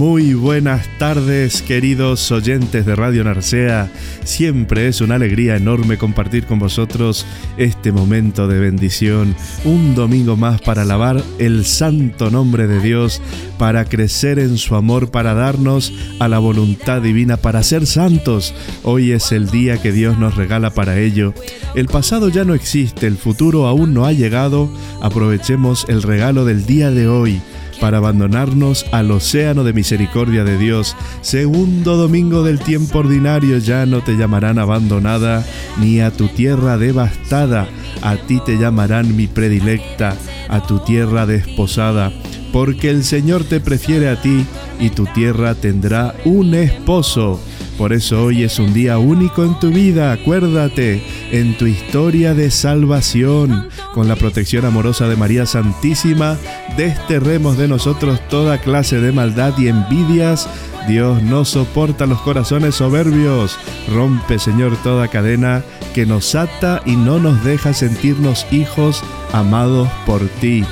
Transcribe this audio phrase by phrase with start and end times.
[0.00, 3.92] Muy buenas tardes, queridos oyentes de Radio Narcea.
[4.24, 7.26] Siempre es una alegría enorme compartir con vosotros
[7.58, 9.36] este momento de bendición.
[9.62, 13.20] Un domingo más para alabar el santo nombre de Dios,
[13.58, 18.54] para crecer en su amor, para darnos a la voluntad divina, para ser santos.
[18.84, 21.34] Hoy es el día que Dios nos regala para ello.
[21.74, 24.72] El pasado ya no existe, el futuro aún no ha llegado.
[25.02, 27.42] Aprovechemos el regalo del día de hoy
[27.80, 30.96] para abandonarnos al océano de misericordia de Dios.
[31.22, 35.44] Segundo domingo del tiempo ordinario ya no te llamarán abandonada
[35.80, 37.68] ni a tu tierra devastada.
[38.02, 40.16] A ti te llamarán mi predilecta,
[40.48, 42.12] a tu tierra desposada,
[42.52, 44.46] porque el Señor te prefiere a ti
[44.78, 47.40] y tu tierra tendrá un esposo.
[47.80, 51.02] Por eso hoy es un día único en tu vida, acuérdate,
[51.32, 53.70] en tu historia de salvación.
[53.94, 56.36] Con la protección amorosa de María Santísima,
[56.76, 60.46] desterremos de nosotros toda clase de maldad y envidias.
[60.88, 63.58] Dios no soporta los corazones soberbios.
[63.88, 65.64] Rompe, Señor, toda cadena
[65.94, 69.02] que nos ata y no nos deja sentirnos hijos
[69.32, 70.66] amados por ti.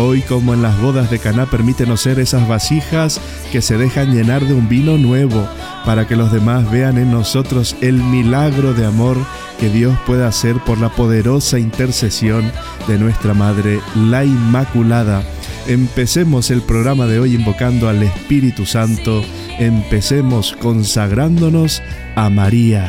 [0.00, 3.20] Hoy, como en las bodas de Caná, permítenos ser esas vasijas
[3.50, 5.48] que se dejan llenar de un vino nuevo,
[5.84, 9.16] para que los demás vean en nosotros el milagro de amor
[9.58, 12.52] que Dios puede hacer por la poderosa intercesión
[12.86, 15.24] de nuestra Madre, la Inmaculada.
[15.66, 19.24] Empecemos el programa de hoy invocando al Espíritu Santo,
[19.58, 21.82] empecemos consagrándonos
[22.14, 22.88] a María.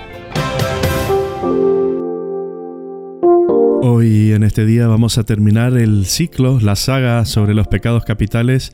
[3.83, 8.73] Hoy en este día vamos a terminar el ciclo, la saga sobre los pecados capitales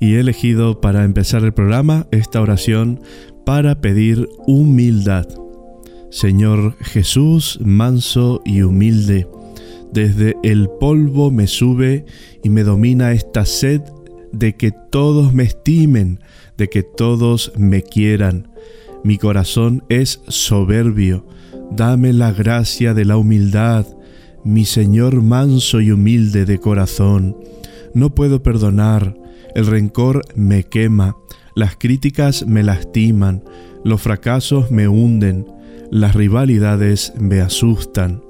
[0.00, 3.02] y he elegido para empezar el programa esta oración
[3.44, 5.28] para pedir humildad.
[6.10, 9.28] Señor Jesús, manso y humilde,
[9.92, 12.06] desde el polvo me sube
[12.42, 13.82] y me domina esta sed
[14.32, 16.20] de que todos me estimen,
[16.56, 18.48] de que todos me quieran.
[19.04, 21.26] Mi corazón es soberbio,
[21.72, 23.86] dame la gracia de la humildad
[24.46, 27.36] mi Señor manso y humilde de corazón.
[27.94, 29.16] No puedo perdonar,
[29.56, 31.16] el rencor me quema,
[31.56, 33.42] las críticas me lastiman,
[33.84, 35.46] los fracasos me hunden,
[35.90, 38.22] las rivalidades me asustan.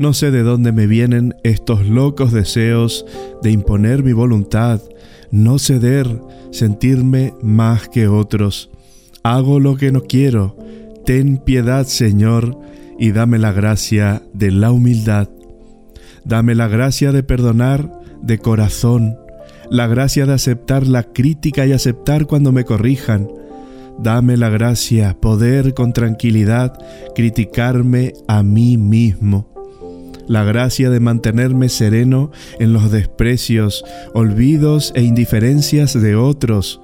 [0.00, 3.06] No sé de dónde me vienen estos locos deseos
[3.40, 4.80] de imponer mi voluntad,
[5.30, 6.20] no ceder,
[6.50, 8.70] sentirme más que otros.
[9.22, 10.56] Hago lo que no quiero.
[11.06, 12.58] Ten piedad, Señor,
[12.98, 15.28] y dame la gracia de la humildad.
[16.24, 17.90] Dame la gracia de perdonar
[18.22, 19.18] de corazón,
[19.70, 23.28] la gracia de aceptar la crítica y aceptar cuando me corrijan.
[23.98, 26.72] Dame la gracia, poder con tranquilidad
[27.14, 29.48] criticarme a mí mismo.
[30.26, 33.84] La gracia de mantenerme sereno en los desprecios,
[34.14, 36.80] olvidos e indiferencias de otros.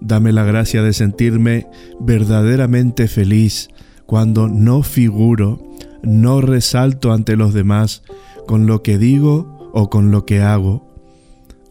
[0.00, 1.66] Dame la gracia de sentirme
[1.98, 3.68] verdaderamente feliz
[4.04, 5.62] cuando no figuro,
[6.02, 8.02] no resalto ante los demás,
[8.46, 10.86] con lo que digo o con lo que hago.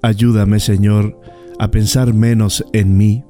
[0.01, 1.19] Ayúdame, Señor,
[1.59, 3.23] a pensar menos en mí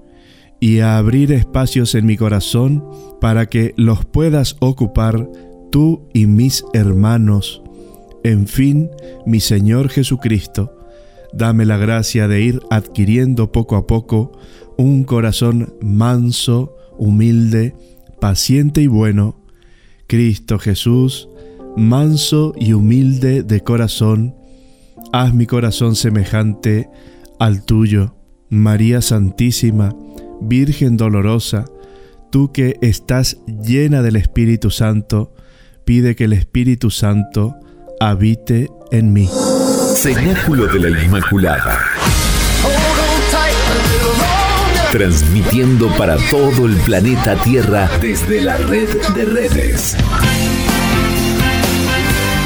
[0.59, 2.85] y a abrir espacios en mi corazón
[3.19, 5.27] para que los puedas ocupar
[5.71, 7.61] tú y mis hermanos.
[8.23, 8.89] En fin,
[9.25, 10.77] mi Señor Jesucristo,
[11.33, 14.31] dame la gracia de ir adquiriendo poco a poco
[14.77, 17.75] un corazón manso, humilde,
[18.19, 19.35] paciente y bueno.
[20.07, 21.29] Cristo Jesús,
[21.75, 24.35] manso y humilde de corazón,
[25.13, 26.89] haz mi corazón semejante
[27.39, 28.15] al tuyo.
[28.49, 29.95] María Santísima,
[30.41, 31.65] Virgen dolorosa,
[32.31, 35.33] tú que estás llena del Espíritu Santo,
[35.85, 37.55] pide que el Espíritu Santo
[37.99, 39.29] habite en mí.
[39.95, 41.79] Cenáculo de la Inmaculada.
[44.91, 49.95] Transmitiendo para todo el planeta Tierra desde la red de redes.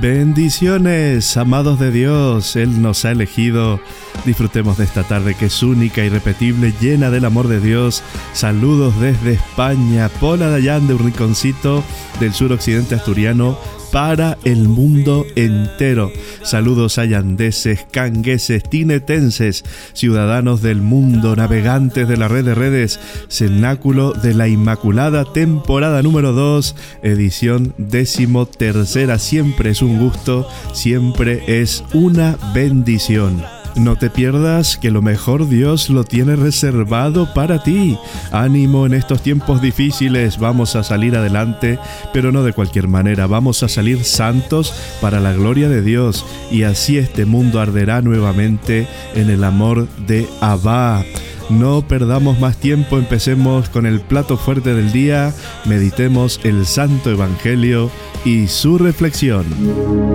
[0.00, 3.80] Bendiciones, amados de Dios, Él nos ha elegido.
[4.26, 8.02] Disfrutemos de esta tarde que es única, irrepetible, llena del amor de Dios.
[8.34, 11.82] Saludos desde España, Pola Dayan de un rinconcito
[12.20, 13.58] del suroccidente asturiano
[13.92, 16.12] para el mundo entero.
[16.42, 24.12] Saludos a yandeses, cangueses, tinetenses, ciudadanos del mundo, navegantes de la red de redes, cenáculo
[24.12, 29.18] de la Inmaculada, temporada número 2, edición décimo tercera.
[29.18, 33.55] Siempre es un gusto, siempre es una bendición.
[33.76, 37.98] No te pierdas que lo mejor Dios lo tiene reservado para ti.
[38.32, 41.78] Ánimo en estos tiempos difíciles, vamos a salir adelante,
[42.10, 46.62] pero no de cualquier manera, vamos a salir santos para la gloria de Dios y
[46.62, 51.04] así este mundo arderá nuevamente en el amor de Abba.
[51.50, 55.34] No perdamos más tiempo, empecemos con el plato fuerte del día,
[55.66, 57.90] meditemos el Santo Evangelio
[58.26, 59.46] y su reflexión.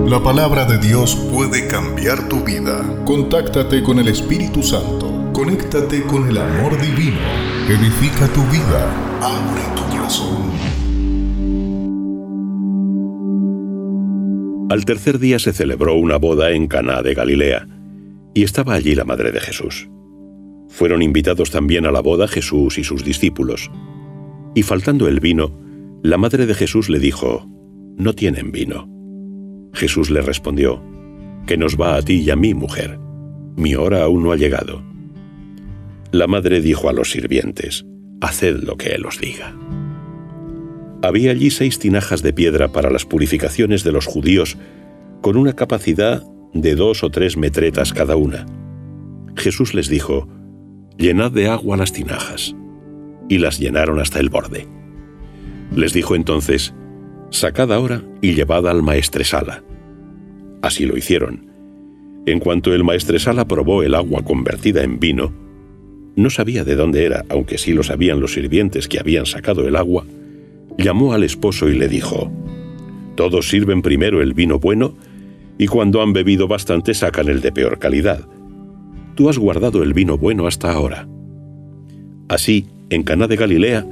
[0.06, 3.02] La palabra de Dios puede cambiar tu vida.
[3.06, 7.16] Contáctate con el Espíritu Santo, conéctate con el amor divino,
[7.66, 10.52] edifica tu vida, abre tu corazón.
[14.70, 17.66] Al tercer día se celebró una boda en Caná de Galilea,
[18.34, 19.88] y estaba allí la madre de Jesús.
[20.68, 23.70] Fueron invitados también a la boda Jesús y sus discípulos.
[24.54, 25.58] Y faltando el vino,
[26.02, 27.48] la madre de Jesús le dijo,
[28.02, 28.88] No tienen vino.
[29.74, 30.82] Jesús le respondió,
[31.46, 32.98] Que nos va a ti y a mí, mujer.
[33.54, 34.82] Mi hora aún no ha llegado.
[36.10, 37.86] La madre dijo a los sirvientes,
[38.20, 39.54] Haced lo que él os diga.
[41.00, 44.58] Había allí seis tinajas de piedra para las purificaciones de los judíos,
[45.20, 48.46] con una capacidad de dos o tres metretas cada una.
[49.36, 50.28] Jesús les dijo,
[50.98, 52.56] llenad de agua las tinajas.
[53.28, 54.66] Y las llenaron hasta el borde.
[55.76, 56.74] Les dijo entonces,
[57.32, 59.64] sacad ahora y llevad al maestresala.
[60.62, 61.50] Así lo hicieron.
[62.26, 65.32] En cuanto el maestresala probó el agua convertida en vino,
[66.14, 69.74] no sabía de dónde era, aunque sí lo sabían los sirvientes que habían sacado el
[69.74, 70.06] agua,
[70.78, 72.30] llamó al esposo y le dijo,
[73.16, 74.94] Todos sirven primero el vino bueno,
[75.58, 78.28] y cuando han bebido bastante sacan el de peor calidad
[79.14, 81.08] tú has guardado el vino bueno hasta ahora.
[82.28, 83.86] Así, en Caná de Galilea,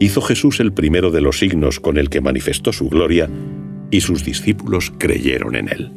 [0.00, 3.28] hizo Jesús el primero de los signos con el que manifestó su gloria,
[3.90, 5.92] y sus discípulos creyeron en él.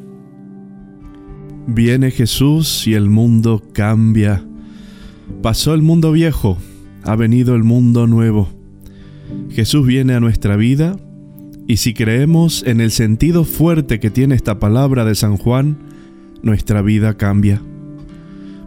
[1.67, 4.43] Viene Jesús y el mundo cambia.
[5.41, 6.58] Pasó el mundo viejo,
[7.03, 8.50] ha venido el mundo nuevo.
[9.50, 10.96] Jesús viene a nuestra vida
[11.67, 15.77] y si creemos en el sentido fuerte que tiene esta palabra de San Juan,
[16.41, 17.62] nuestra vida cambia.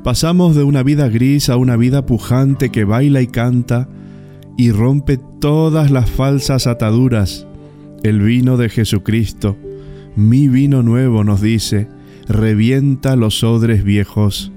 [0.02, 3.88] Pasamos de una vida gris a una vida pujante que baila y canta
[4.56, 7.46] y rompe todas las falsas ataduras.
[8.02, 9.56] El vino de Jesucristo,
[10.16, 11.88] mi vino nuevo, nos dice,
[12.28, 14.52] revienta los odres viejos.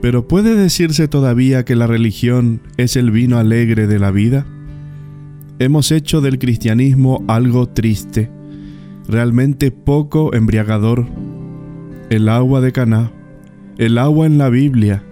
[0.00, 4.46] Pero ¿puede decirse todavía que la religión es el vino alegre de la vida?
[5.58, 8.30] Hemos hecho del cristianismo algo triste,
[9.08, 11.06] realmente poco embriagador.
[12.10, 13.12] El agua de Caná
[13.78, 15.04] el agua en la Biblia,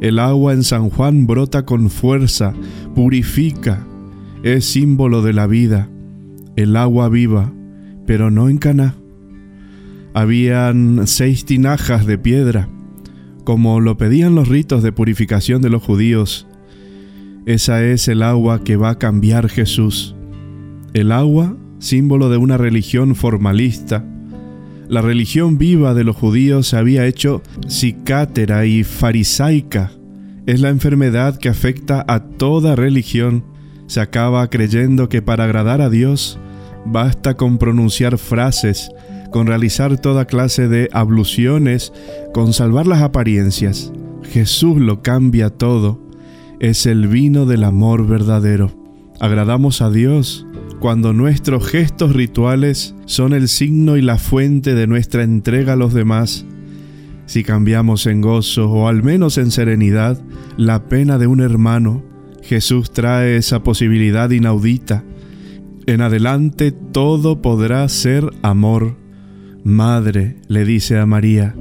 [0.00, 2.52] el agua en San Juan brota con fuerza,
[2.98, 3.86] purifica,
[4.42, 5.88] es símbolo de la vida,
[6.56, 7.52] el agua viva,
[8.08, 8.96] pero no en Caná.
[10.14, 12.68] Habían seis tinajas de piedra,
[13.44, 16.48] como lo pedían los ritos de purificación de los judíos.
[17.46, 20.16] Esa es el agua que va a cambiar Jesús.
[20.92, 24.04] El agua, símbolo de una religión formalista.
[24.88, 29.92] La religión viva de los judíos se había hecho cicátera y farisaica.
[30.48, 33.44] Es la enfermedad que afecta a toda religión.
[33.86, 36.40] Se acaba creyendo que para agradar a Dios
[36.86, 38.90] basta con pronunciar frases,
[39.30, 41.92] con realizar toda clase de abluciones,
[42.32, 43.92] con salvar las apariencias.
[44.22, 46.08] Jesús lo cambia todo
[46.60, 48.72] es el vino del amor verdadero.
[49.20, 50.46] Agradamos a Dios
[50.80, 55.92] cuando nuestros gestos rituales son el signo y la fuente de nuestra entrega a los
[55.92, 56.46] demás.
[57.28, 60.18] Si cambiamos en gozo o al menos en serenidad
[60.56, 62.02] la pena de un hermano,
[62.42, 65.04] Jesús trae esa posibilidad inaudita.
[65.84, 68.96] En adelante todo podrá ser amor.
[69.62, 71.54] Madre, le dice a María,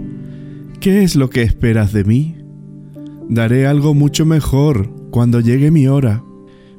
[0.80, 2.38] ¿qué es lo que esperas de mí?
[3.28, 6.24] Daré algo mucho mejor cuando llegue mi hora.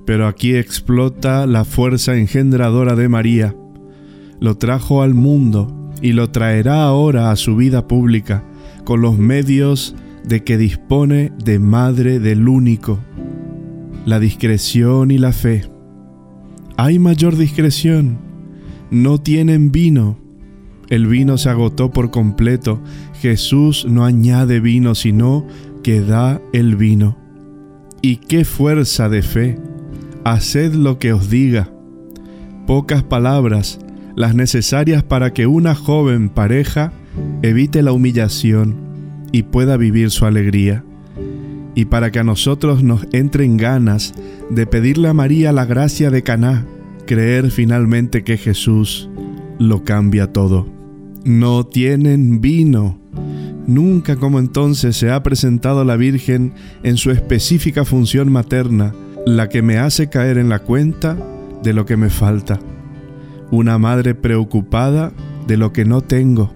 [0.07, 3.55] Pero aquí explota la fuerza engendradora de María.
[4.41, 8.45] Lo trajo al mundo y lo traerá ahora a su vida pública
[8.85, 9.95] con los medios
[10.25, 12.99] de que dispone de madre del único.
[14.05, 15.65] La discreción y la fe.
[16.77, 18.19] Hay mayor discreción.
[18.91, 20.19] No tienen vino.
[20.89, 22.81] El vino se agotó por completo.
[23.21, 25.47] Jesús no añade vino, sino
[25.83, 27.19] que da el vino.
[28.01, 29.59] Y qué fuerza de fe.
[30.25, 31.71] Haced lo que os diga.
[32.67, 33.79] Pocas palabras,
[34.15, 36.93] las necesarias para que una joven pareja
[37.43, 38.77] evite la humillación
[39.33, 40.85] y pueda vivir su alegría.
[41.75, 44.15] Y para que a nosotros nos entren ganas
[44.51, 46.67] de pedirle a María la gracia de Caná,
[47.07, 49.09] creer finalmente que Jesús
[49.59, 50.67] lo cambia todo.
[51.25, 52.99] No tienen vino,
[53.69, 58.95] Nunca como entonces se ha presentado la Virgen en su específica función materna,
[59.27, 61.19] la que me hace caer en la cuenta
[61.63, 62.59] de lo que me falta.
[63.51, 65.13] Una madre preocupada
[65.47, 66.55] de lo que no tengo.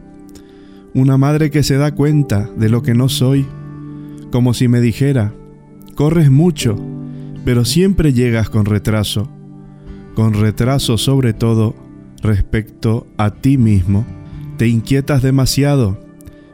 [0.95, 3.47] Una madre que se da cuenta de lo que no soy.
[4.31, 5.33] Como si me dijera,
[5.95, 6.77] corres mucho,
[7.45, 9.29] pero siempre llegas con retraso.
[10.15, 11.75] Con retraso sobre todo
[12.23, 14.05] respecto a ti mismo.
[14.59, 15.99] Te inquietas demasiado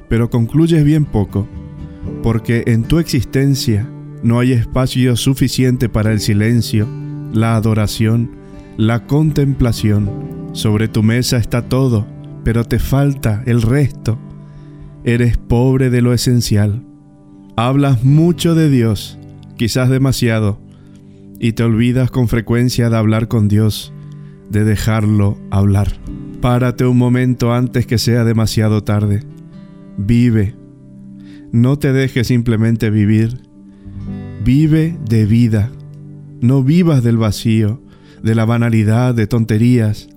[0.09, 1.47] pero concluyes bien poco,
[2.23, 3.89] porque en tu existencia
[4.23, 6.89] no hay espacio suficiente para el silencio,
[7.33, 8.31] la adoración,
[8.77, 10.49] la contemplación.
[10.53, 12.07] Sobre tu mesa está todo,
[12.43, 14.19] pero te falta el resto.
[15.09, 16.85] Eres pobre de lo esencial.
[17.57, 19.19] Hablas mucho de Dios,
[19.57, 20.61] quizás demasiado,
[21.41, 23.95] y te olvidas con frecuencia de hablar con Dios,
[24.51, 25.95] de dejarlo hablar.
[26.43, 29.23] Párate un momento antes que sea demasiado tarde
[29.97, 30.57] Vive.
[31.53, 33.41] No te dejes simplemente vivir.
[34.45, 35.73] Vive de vida.
[36.43, 37.81] No vivas del vacío,
[38.23, 40.11] de la banalidad, de tonterías.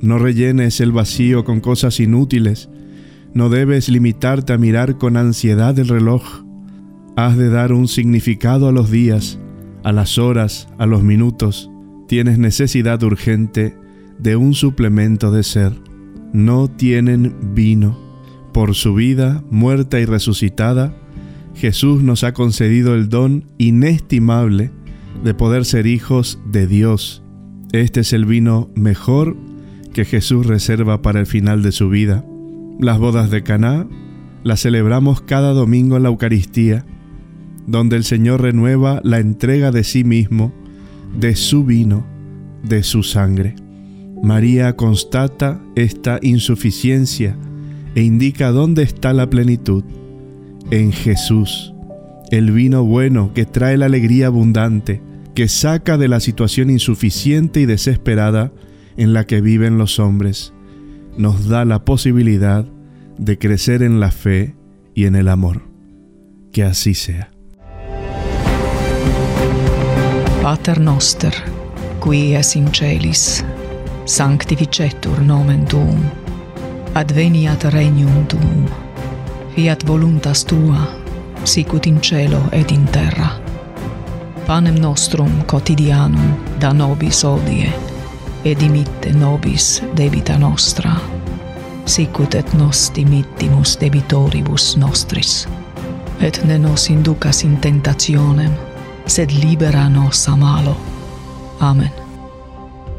[0.00, 2.70] No rellenes el vacío con cosas inútiles.
[3.36, 6.22] No debes limitarte a mirar con ansiedad el reloj.
[7.16, 9.38] Has de dar un significado a los días,
[9.84, 11.70] a las horas, a los minutos.
[12.08, 13.76] Tienes necesidad urgente
[14.18, 15.74] de un suplemento de ser.
[16.32, 17.98] No tienen vino.
[18.54, 20.96] Por su vida, muerta y resucitada,
[21.54, 24.70] Jesús nos ha concedido el don inestimable
[25.22, 27.22] de poder ser hijos de Dios.
[27.72, 29.36] Este es el vino mejor
[29.92, 32.24] que Jesús reserva para el final de su vida.
[32.78, 33.86] Las bodas de Caná
[34.44, 36.84] las celebramos cada domingo en la Eucaristía,
[37.66, 40.52] donde el Señor renueva la entrega de sí mismo,
[41.18, 42.06] de su vino,
[42.62, 43.56] de su sangre.
[44.22, 47.36] María constata esta insuficiencia
[47.94, 49.82] e indica dónde está la plenitud,
[50.70, 51.72] en Jesús,
[52.30, 55.00] el vino bueno que trae la alegría abundante,
[55.34, 58.52] que saca de la situación insuficiente y desesperada
[58.96, 60.52] en la que viven los hombres,
[61.16, 62.64] nos da la posibilidad
[63.18, 64.54] de crecer en la fe
[64.94, 65.62] y en el amor.
[66.52, 67.30] Que así sea.
[70.42, 71.34] Pater noster,
[72.02, 73.44] qui es in celis,
[74.04, 75.98] sanctificetur nomen tuum
[76.96, 78.64] adveniat regnum tuum,
[79.54, 80.80] fiat voluntas tua,
[81.44, 83.36] sicut in cielo et in terra.
[84.46, 87.68] Panem nostrum quotidianum da nobis odie,
[88.46, 90.92] et dimitte nobis debita nostra,
[91.84, 95.48] sicut et nos dimittimus debitoribus nostris.
[96.20, 98.52] Et ne nos inducas in tentationem,
[99.06, 100.76] sed libera nos a malo.
[101.60, 101.90] Amen.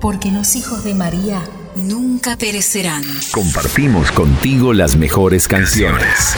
[0.02, 1.42] Porque los hijos de María
[1.76, 3.04] nunca perecerán.
[3.32, 6.36] Compartimos contigo las mejores canciones.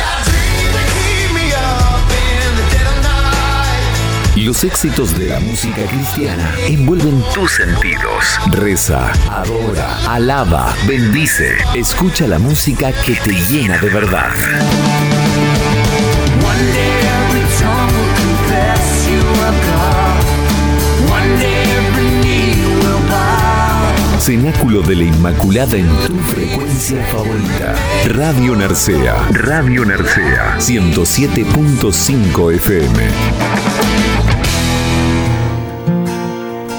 [4.49, 8.39] Los éxitos de la música cristiana envuelven tus sentidos.
[8.47, 11.55] Reza, adora, alaba, bendice.
[11.75, 14.31] Escucha la música que te llena de verdad.
[24.19, 27.75] Cenáculo de la Inmaculada en tu frecuencia favorita.
[28.07, 29.27] Radio Narcea.
[29.31, 30.57] Radio Narcea.
[30.57, 33.68] 107.5 FM.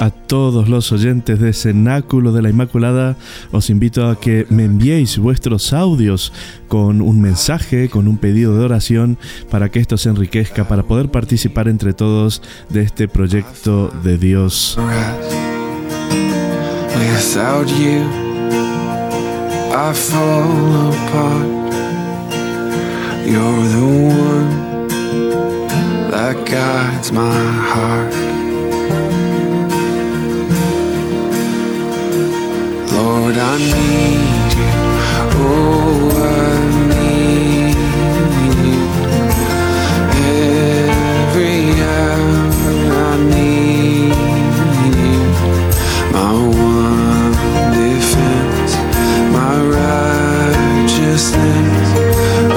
[0.01, 3.15] A todos los oyentes de Cenáculo de la Inmaculada,
[3.51, 6.33] os invito a que me enviéis vuestros audios
[6.67, 9.19] con un mensaje, con un pedido de oración,
[9.51, 14.75] para que esto se enriquezca, para poder participar entre todos de este proyecto de Dios.
[33.01, 34.71] Lord, I need you.
[35.43, 36.15] Oh, I
[36.93, 37.75] need
[38.61, 38.79] you.
[40.29, 41.61] Every
[41.93, 42.41] hour
[43.07, 44.13] I need
[44.97, 45.17] you.
[46.13, 46.33] My
[46.75, 47.33] one
[47.73, 48.71] defense,
[49.37, 51.89] my righteousness.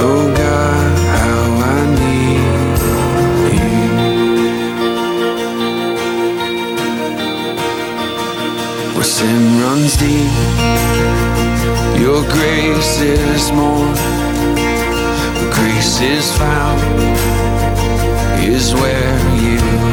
[0.07, 2.79] Oh God, how I need
[3.57, 3.73] you.
[8.95, 10.34] Where sin runs deep,
[12.01, 13.95] your grace is more.
[15.55, 16.81] Grace is found,
[18.43, 19.84] is where you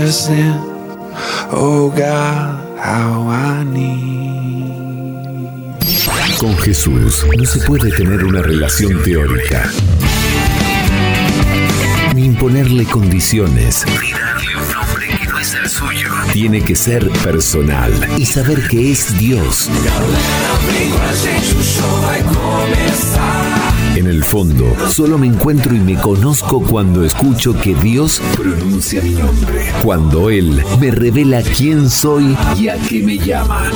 [0.00, 0.56] righteousness.
[1.52, 4.00] Oh God, how I need.
[6.38, 9.70] Con Jesús no se puede tener una relación teórica.
[12.14, 13.84] Ni imponerle condiciones.
[14.00, 16.08] Ni darle un nombre que no es el suyo.
[16.32, 19.68] Tiene que ser personal y saber que es Dios.
[24.00, 29.10] En el fondo, solo me encuentro y me conozco cuando escucho que Dios pronuncia mi
[29.10, 29.74] nombre.
[29.84, 33.70] Cuando Él me revela quién soy y a qué me llama.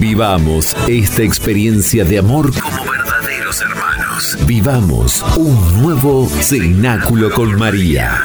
[0.00, 4.38] Vivamos esta experiencia de amor como verdaderos hermanos.
[4.44, 8.18] Vivamos un nuevo cenáculo con María.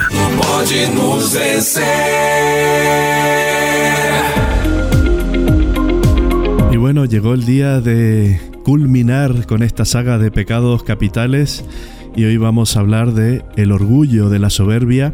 [6.88, 11.66] Bueno, llegó el día de culminar con esta saga de pecados capitales
[12.16, 15.14] y hoy vamos a hablar de el orgullo de la soberbia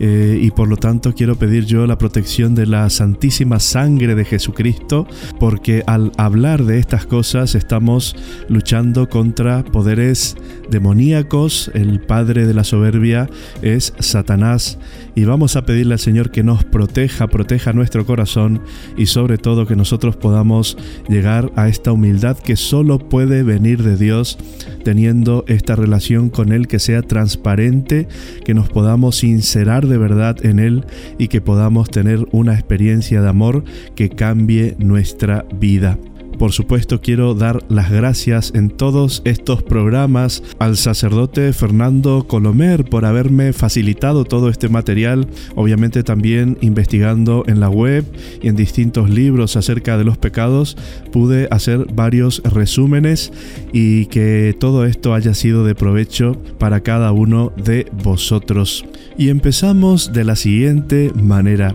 [0.00, 4.24] eh, y por lo tanto quiero pedir yo la protección de la santísima sangre de
[4.24, 5.06] Jesucristo
[5.38, 8.16] porque al hablar de estas cosas estamos
[8.48, 10.36] luchando contra poderes
[10.70, 13.28] demoníacos, el padre de la soberbia
[13.62, 14.78] es Satanás.
[15.14, 18.60] Y vamos a pedirle al Señor que nos proteja, proteja nuestro corazón
[18.98, 20.76] y sobre todo que nosotros podamos
[21.08, 24.38] llegar a esta humildad que solo puede venir de Dios
[24.84, 28.08] teniendo esta relación con Él que sea transparente,
[28.44, 30.84] que nos podamos sincerar de verdad en Él
[31.18, 35.98] y que podamos tener una experiencia de amor que cambie nuestra vida.
[36.38, 43.06] Por supuesto quiero dar las gracias en todos estos programas al sacerdote Fernando Colomer por
[43.06, 48.04] haberme facilitado todo este material, obviamente también investigando en la web
[48.42, 50.76] y en distintos libros acerca de los pecados,
[51.10, 53.32] pude hacer varios resúmenes
[53.72, 58.84] y que todo esto haya sido de provecho para cada uno de vosotros.
[59.16, 61.74] Y empezamos de la siguiente manera.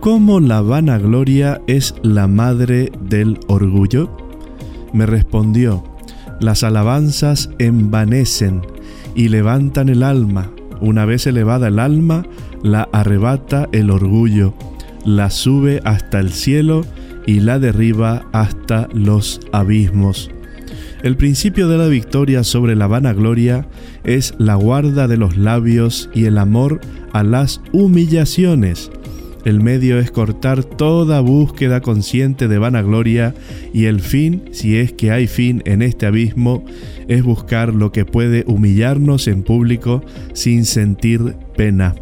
[0.00, 4.08] ¿Cómo la vanagloria es la madre del orgullo?
[4.92, 5.82] Me respondió,
[6.40, 8.62] las alabanzas envanecen
[9.16, 10.52] y levantan el alma.
[10.80, 12.24] Una vez elevada el alma,
[12.62, 14.54] la arrebata el orgullo,
[15.04, 16.84] la sube hasta el cielo
[17.26, 20.30] y la derriba hasta los abismos.
[21.02, 23.66] El principio de la victoria sobre la vanagloria
[24.04, 26.80] es la guarda de los labios y el amor
[27.12, 28.92] a las humillaciones
[29.44, 33.34] el medio es cortar toda búsqueda consciente de vanagloria
[33.72, 36.64] y el fin, si es que hay fin en este abismo,
[37.08, 41.94] es buscar lo que puede humillarnos en público sin sentir pena.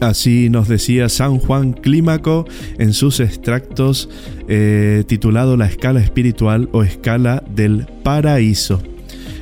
[0.00, 2.44] Así nos decía San Juan Clímaco
[2.78, 4.08] en sus extractos
[4.48, 8.82] eh, titulado La escala espiritual o escala del paraíso.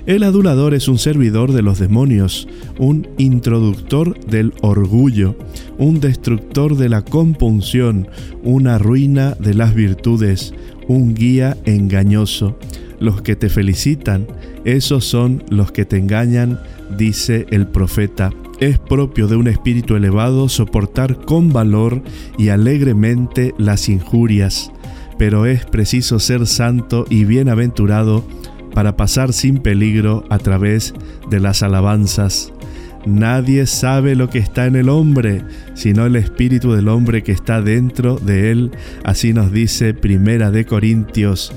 [0.07, 5.37] El adulador es un servidor de los demonios, un introductor del orgullo,
[5.79, 8.09] un destructor de la compunción,
[8.43, 10.55] una ruina de las virtudes,
[10.89, 12.59] un guía engañoso.
[12.99, 14.27] Los que te felicitan,
[14.65, 16.61] esos son los que te engañan,
[16.97, 18.33] dice el profeta.
[18.59, 22.03] Es propio de un espíritu elevado soportar con valor
[22.37, 24.71] y alegremente las injurias,
[25.19, 28.25] pero es preciso ser santo y bienaventurado
[28.75, 30.95] para pasar sin peligro a través
[31.29, 32.53] de las alabanzas.
[33.07, 35.43] Nadie sabe lo que está en el hombre,
[35.75, 38.71] sino el espíritu del hombre que está dentro de él.
[39.05, 41.53] Así nos dice Primera de Corintios.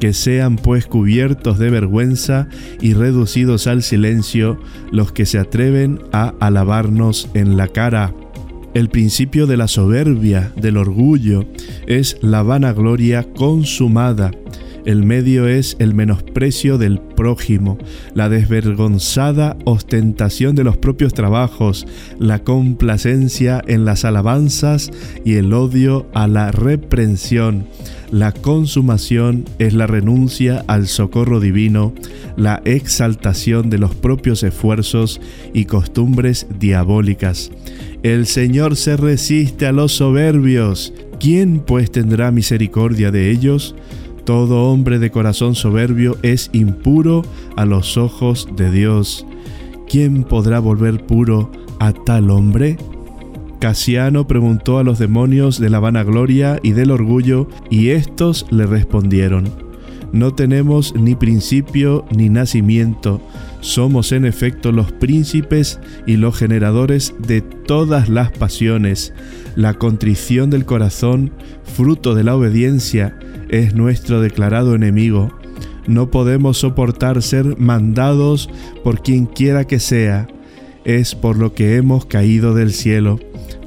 [0.00, 2.48] Que sean pues cubiertos de vergüenza
[2.80, 8.12] y reducidos al silencio los que se atreven a alabarnos en la cara.
[8.74, 11.46] El principio de la soberbia, del orgullo,
[11.86, 14.32] es la vanagloria consumada
[14.86, 17.76] el medio es el menosprecio del prójimo,
[18.14, 21.86] la desvergonzada ostentación de los propios trabajos,
[22.20, 24.90] la complacencia en las alabanzas
[25.24, 27.66] y el odio a la reprensión.
[28.12, 31.92] La consumación es la renuncia al socorro divino,
[32.36, 35.20] la exaltación de los propios esfuerzos
[35.52, 37.50] y costumbres diabólicas.
[38.04, 40.94] El Señor se resiste a los soberbios.
[41.18, 43.74] ¿Quién pues tendrá misericordia de ellos?
[44.26, 47.22] Todo hombre de corazón soberbio es impuro
[47.54, 49.24] a los ojos de Dios.
[49.88, 52.76] ¿Quién podrá volver puro a tal hombre?
[53.60, 59.44] Casiano preguntó a los demonios de la vanagloria y del orgullo, y éstos le respondieron,
[60.16, 63.20] No tenemos ni principio ni nacimiento,
[63.60, 69.12] somos en efecto los príncipes y los generadores de todas las pasiones.
[69.56, 71.32] La contrición del corazón,
[71.64, 73.18] fruto de la obediencia,
[73.50, 75.36] es nuestro declarado enemigo.
[75.86, 78.48] No podemos soportar ser mandados
[78.82, 80.28] por quien quiera que sea.
[80.86, 83.20] Es por lo que hemos caído del cielo,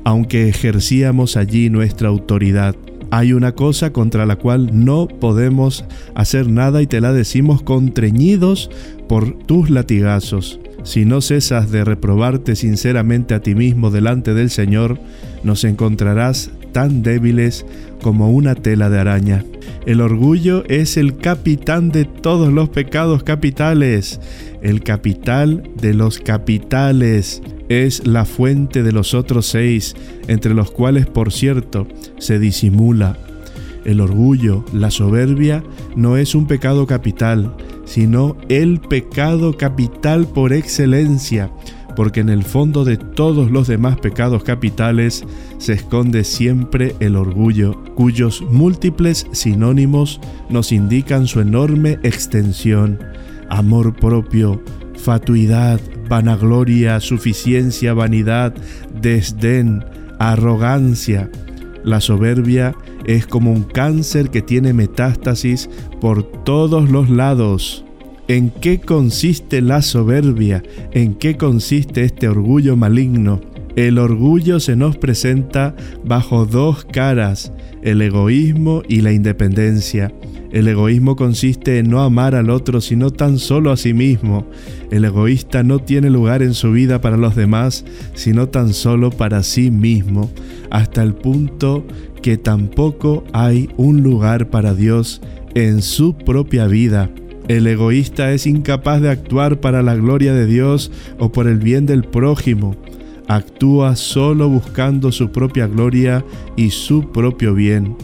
[0.04, 2.76] aunque ejercíamos allí nuestra autoridad.
[3.12, 8.70] Hay una cosa contra la cual no podemos hacer nada y te la decimos contreñidos
[9.08, 10.60] por tus latigazos.
[10.84, 15.00] Si no cesas de reprobarte sinceramente a ti mismo delante del Señor,
[15.44, 17.66] nos encontrarás tan débiles
[18.02, 19.44] como una tela de araña.
[19.86, 24.20] El orgullo es el capitán de todos los pecados capitales,
[24.62, 27.42] el capital de los capitales.
[27.70, 29.96] Es la fuente de los otros seis,
[30.28, 33.18] entre los cuales, por cierto, se disimula.
[33.86, 35.64] El orgullo, la soberbia,
[35.96, 37.56] no es un pecado capital,
[37.86, 41.52] sino el pecado capital por excelencia
[42.00, 45.26] porque en el fondo de todos los demás pecados capitales
[45.58, 53.00] se esconde siempre el orgullo, cuyos múltiples sinónimos nos indican su enorme extensión,
[53.50, 54.64] amor propio,
[54.96, 58.54] fatuidad, vanagloria, suficiencia, vanidad,
[59.02, 59.86] desdén,
[60.20, 61.30] arrogancia.
[61.84, 65.70] La soberbia es como un cáncer que tiene metástasis
[66.02, 67.86] por todos los lados.
[68.28, 70.62] ¿En qué consiste la soberbia?
[70.92, 73.42] ¿En qué consiste este orgullo maligno?
[73.76, 80.12] El orgullo se nos presenta bajo dos caras, el egoísmo y la independencia.
[80.52, 84.48] El egoísmo consiste en no amar al otro sino tan solo a sí mismo.
[84.90, 87.86] El egoísta no tiene lugar en su vida para los demás
[88.16, 90.30] sino tan solo para sí mismo,
[90.72, 91.86] hasta el punto
[92.22, 95.22] que tampoco hay un lugar para Dios
[95.54, 97.10] en su propia vida.
[97.48, 101.86] El egoísta es incapaz de actuar para la gloria de Dios o por el bien
[101.86, 102.76] del prójimo.
[103.28, 106.24] Actúa solo buscando su propia gloria
[106.56, 107.96] y su propio bien.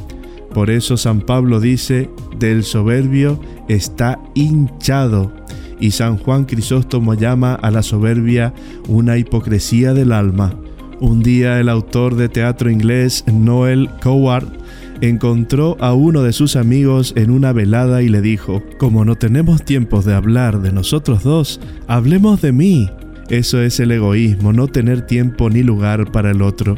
[0.54, 5.32] Por eso San Pablo dice, del soberbio está hinchado.
[5.80, 8.54] Y San Juan Crisóstomo llama a la soberbia
[8.88, 10.56] una hipocresía del alma.
[11.00, 14.48] Un día el autor de teatro inglés Noel Coward
[15.02, 19.64] encontró a uno de sus amigos en una velada y le dijo, como no tenemos
[19.64, 22.90] tiempos de hablar de nosotros dos, hablemos de mí.
[23.30, 26.78] Eso es el egoísmo, no tener tiempo ni lugar para el otro.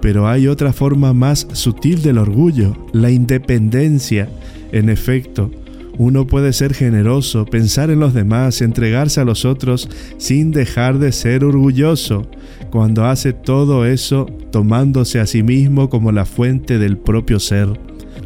[0.00, 4.28] Pero hay otra forma más sutil del orgullo, la independencia.
[4.72, 5.50] En efecto,
[5.98, 11.12] uno puede ser generoso, pensar en los demás, entregarse a los otros sin dejar de
[11.12, 12.26] ser orgulloso,
[12.70, 17.68] cuando hace todo eso tomándose a sí mismo como la fuente del propio ser.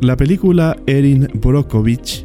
[0.00, 2.24] La película Erin Brockovich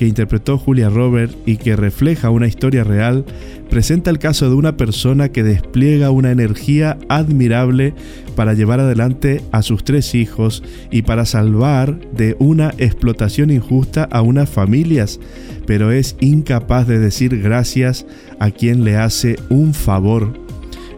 [0.00, 3.26] que interpretó Julia Robert y que refleja una historia real,
[3.68, 7.92] presenta el caso de una persona que despliega una energía admirable
[8.34, 14.22] para llevar adelante a sus tres hijos y para salvar de una explotación injusta a
[14.22, 15.20] unas familias,
[15.66, 18.06] pero es incapaz de decir gracias
[18.38, 20.49] a quien le hace un favor.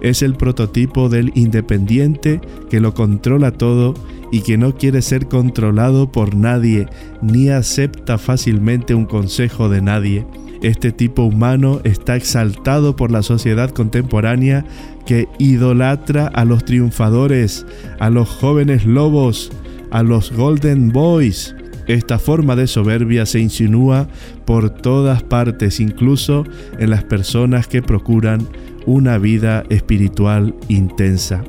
[0.03, 3.95] Es el prototipo del independiente que lo controla todo
[4.33, 6.89] y que no quiere ser controlado por nadie,
[7.23, 10.27] ni acepta fácilmente un consejo de nadie.
[10.63, 14.65] Este tipo humano está exaltado por la sociedad contemporánea
[15.07, 17.67] que idolatra a los triunfadores,
[18.01, 19.53] a los jóvenes lobos,
[19.91, 21.55] a los golden boys.
[21.89, 24.09] Esta forma de soberbia se insinúa
[24.45, 26.45] por todas partes, incluso
[26.79, 28.47] en las personas que procuran
[28.87, 31.45] una vida espiritual intensa.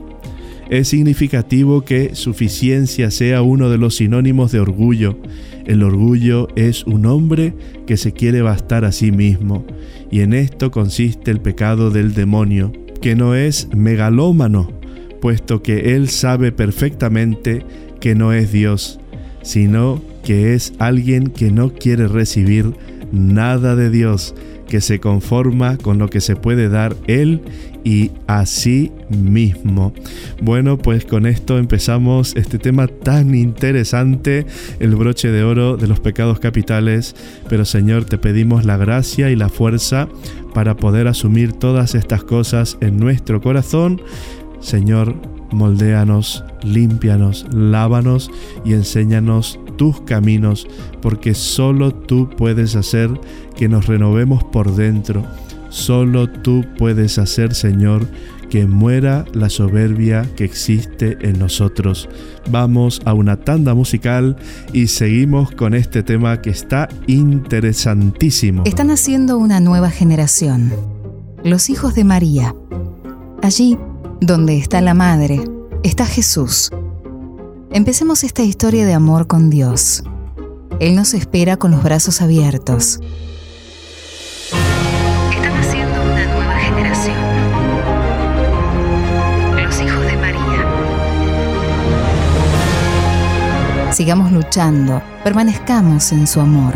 [0.69, 5.17] Es significativo que suficiencia sea uno de los sinónimos de orgullo.
[5.65, 7.53] El orgullo es un hombre
[7.85, 9.65] que se quiere bastar a sí mismo,
[10.09, 14.71] y en esto consiste el pecado del demonio, que no es megalómano,
[15.21, 17.65] puesto que él sabe perfectamente
[17.99, 18.99] que no es Dios,
[19.41, 22.73] sino que es alguien que no quiere recibir
[23.11, 24.35] nada de Dios,
[24.73, 27.41] que se conforma con lo que se puede dar Él
[27.83, 29.93] y a sí mismo.
[30.41, 34.47] Bueno, pues con esto empezamos este tema tan interesante,
[34.79, 37.15] el broche de oro de los pecados capitales.
[37.47, 40.07] Pero Señor, te pedimos la gracia y la fuerza
[40.55, 44.01] para poder asumir todas estas cosas en nuestro corazón.
[44.59, 45.13] Señor,
[45.51, 48.31] moldéanos, límpianos, lávanos
[48.65, 50.67] y enséñanos tus caminos,
[51.01, 53.09] porque solo tú puedes hacer
[53.55, 55.25] que nos renovemos por dentro.
[55.69, 58.07] Solo tú puedes hacer, Señor,
[58.53, 62.07] que muera la soberbia que existe en nosotros.
[62.51, 64.37] Vamos a una tanda musical
[64.71, 68.61] y seguimos con este tema que está interesantísimo.
[68.65, 70.71] Están haciendo una nueva generación,
[71.43, 72.55] los hijos de María.
[73.41, 73.79] Allí,
[74.21, 75.41] donde está la Madre,
[75.83, 76.69] está Jesús.
[77.75, 80.03] Empecemos esta historia de amor con Dios.
[80.79, 82.99] Él nos espera con los brazos abiertos.
[85.33, 87.17] Están haciendo una nueva generación.
[89.55, 90.67] Los hijos de María.
[93.91, 96.75] Sigamos luchando, permanezcamos en su amor.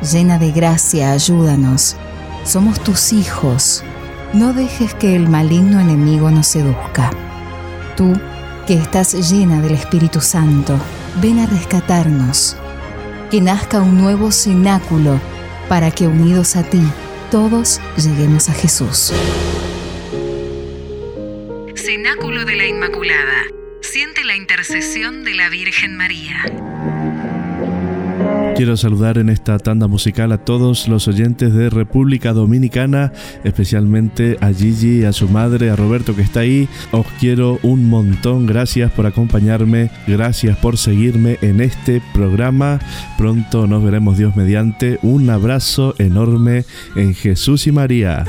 [0.00, 1.98] Llena de gracia, ayúdanos.
[2.44, 3.84] Somos tus hijos.
[4.32, 7.10] No dejes que el maligno enemigo nos seduzca.
[7.98, 8.18] Tú
[8.70, 10.78] que estás llena del Espíritu Santo,
[11.20, 12.56] ven a rescatarnos.
[13.28, 15.20] Que nazca un nuevo cenáculo
[15.68, 16.80] para que unidos a ti
[17.32, 19.12] todos lleguemos a Jesús.
[21.74, 23.42] Cenáculo de la Inmaculada.
[23.80, 26.44] Siente la intercesión de la Virgen María.
[28.60, 33.10] Quiero saludar en esta tanda musical a todos los oyentes de República Dominicana,
[33.42, 36.68] especialmente a Gigi, a su madre, a Roberto que está ahí.
[36.92, 42.80] Os quiero un montón, gracias por acompañarme, gracias por seguirme en este programa.
[43.16, 44.98] Pronto nos veremos Dios mediante.
[45.00, 48.26] Un abrazo enorme en Jesús y María.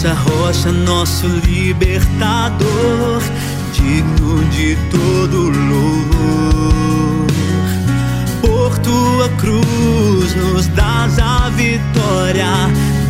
[0.00, 3.20] Nossa rocha, nosso libertador,
[3.74, 7.26] digno de todo louvor.
[8.40, 12.48] Por tua cruz nos dás a vitória,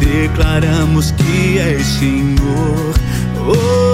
[0.00, 2.94] declaramos que és Senhor.
[3.46, 3.89] Oh,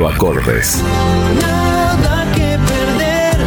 [0.00, 0.82] solo acordes.
[1.42, 3.38] Nada que perder,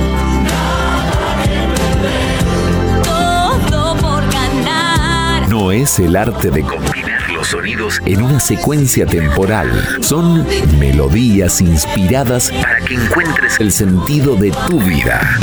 [0.43, 3.03] nada que perder.
[3.03, 5.49] Todo por ganar.
[5.49, 9.69] No es el arte de combinar los sonidos en una secuencia temporal.
[10.01, 10.45] Son
[10.77, 15.39] melodías inspiradas para que encuentres el sentido de tu vida.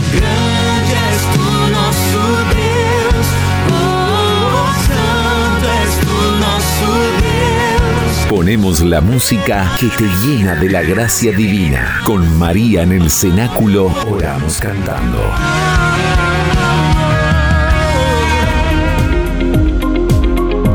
[8.51, 12.01] Ponemos la música que te llena de la gracia divina.
[12.05, 15.21] Con María en el cenáculo oramos cantando.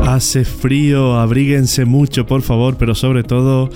[0.08, 3.68] Hace frío, abríguense mucho por favor, pero sobre todo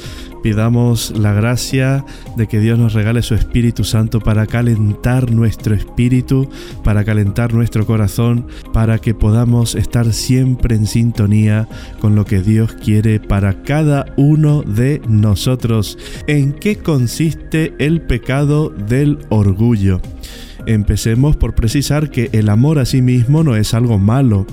[0.42, 2.05] Pidamos la gracia
[2.37, 6.48] de que Dios nos regale su Espíritu Santo para calentar nuestro espíritu,
[6.83, 11.69] para calentar nuestro corazón, para que podamos estar siempre en sintonía
[12.00, 15.98] con lo que Dios quiere para cada uno de nosotros.
[16.27, 20.00] ¿En qué consiste el pecado del orgullo?
[20.67, 24.46] Empecemos por precisar que el amor a sí mismo no es algo malo.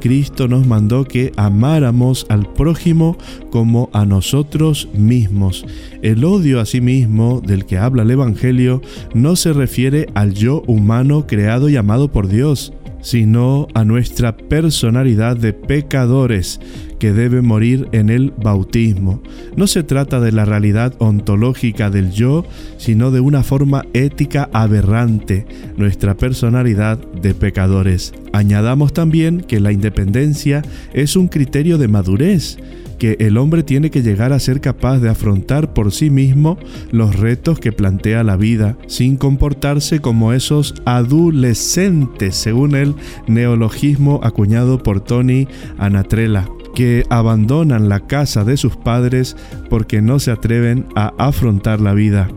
[0.00, 3.16] Cristo nos mandó que amáramos al prójimo
[3.50, 5.64] como a nosotros mismos.
[6.02, 8.82] El odio a sí mismo del que habla el Evangelio
[9.14, 12.72] no se refiere al yo humano creado y amado por Dios,
[13.04, 16.58] sino a nuestra personalidad de pecadores
[16.98, 19.22] que debe morir en el bautismo.
[19.56, 22.46] No se trata de la realidad ontológica del yo,
[22.78, 25.46] sino de una forma ética aberrante,
[25.76, 28.14] nuestra personalidad de pecadores.
[28.32, 30.62] Añadamos también que la independencia
[30.94, 32.56] es un criterio de madurez
[32.94, 36.58] que el hombre tiene que llegar a ser capaz de afrontar por sí mismo
[36.90, 42.94] los retos que plantea la vida, sin comportarse como esos adolescentes, según el
[43.26, 49.36] neologismo acuñado por Tony Anatrella que abandonan la casa de sus padres
[49.70, 52.28] porque no se atreven a afrontar la vida.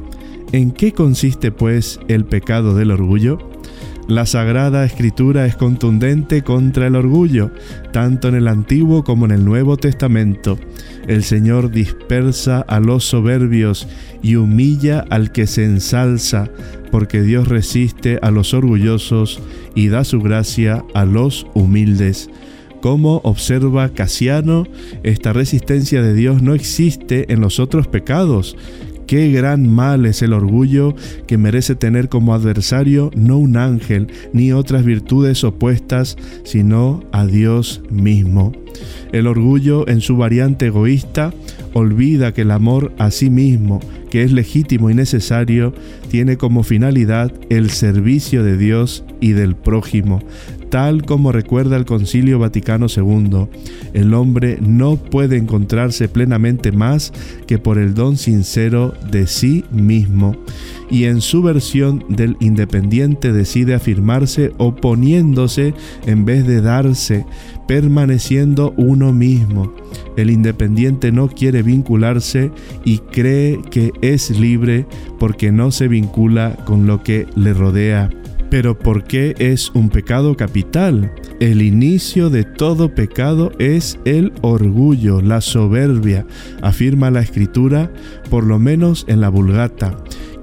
[0.52, 3.40] ¿En qué consiste pues el pecado del orgullo?
[4.08, 7.52] La Sagrada Escritura es contundente contra el orgullo,
[7.92, 10.58] tanto en el Antiguo como en el Nuevo Testamento.
[11.10, 13.86] El Señor dispersa a los soberbios
[14.22, 16.50] y humilla al que se ensalza,
[16.90, 19.42] porque Dios resiste a los orgullosos
[19.76, 22.30] y da su gracia a los humildes.
[22.82, 24.68] Como observa Casiano,
[25.04, 28.56] esta resistencia de Dios no existe en los otros pecados,
[29.08, 30.94] Qué gran mal es el orgullo
[31.28, 37.82] que merece tener como adversario no un ángel ni otras virtudes opuestas, sino a Dios
[37.90, 38.52] mismo.
[39.12, 41.34] El orgullo en su variante egoísta
[41.74, 45.74] olvida que el amor a sí mismo, que es legítimo y necesario,
[46.10, 50.22] tiene como finalidad el servicio de Dios y del prójimo,
[50.70, 53.48] tal como recuerda el Concilio Vaticano II.
[53.94, 57.14] El hombre no puede encontrarse plenamente más
[57.48, 60.36] que por el don sincero de sí mismo,
[60.90, 65.74] y en su versión del independiente decide afirmarse oponiéndose
[66.06, 67.26] en vez de darse,
[67.68, 69.74] permaneciendo uno mismo.
[70.16, 72.52] El independiente no quiere vincularse
[72.84, 74.86] y cree que es libre
[75.20, 78.10] porque no se vincula con lo que le rodea.
[78.50, 81.12] Pero ¿por qué es un pecado capital?
[81.40, 86.26] El inicio de todo pecado es el orgullo, la soberbia,
[86.62, 87.92] afirma la escritura,
[88.30, 89.98] por lo menos en la vulgata.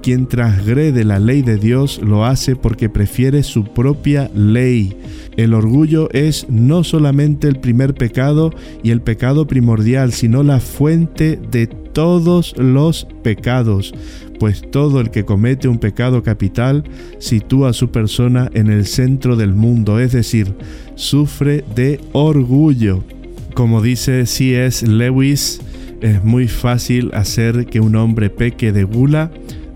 [0.05, 4.99] Quien transgrede la ley de Dios lo hace porque prefiere su propia ley.
[5.39, 8.53] El orgullo es no solamente el primer pecado
[8.83, 13.95] y el pecado primordial, sino la fuente de todos los pecados
[14.39, 16.85] pues todo el que comete un pecado capital
[17.19, 20.55] sitúa a su persona en el centro del mundo, es decir,
[20.97, 23.03] sufre de orgullo.
[23.55, 24.87] Como dice C.S.
[24.87, 25.63] Lewis,
[26.03, 29.31] es muy fácil hacer que un hombre peque de gula,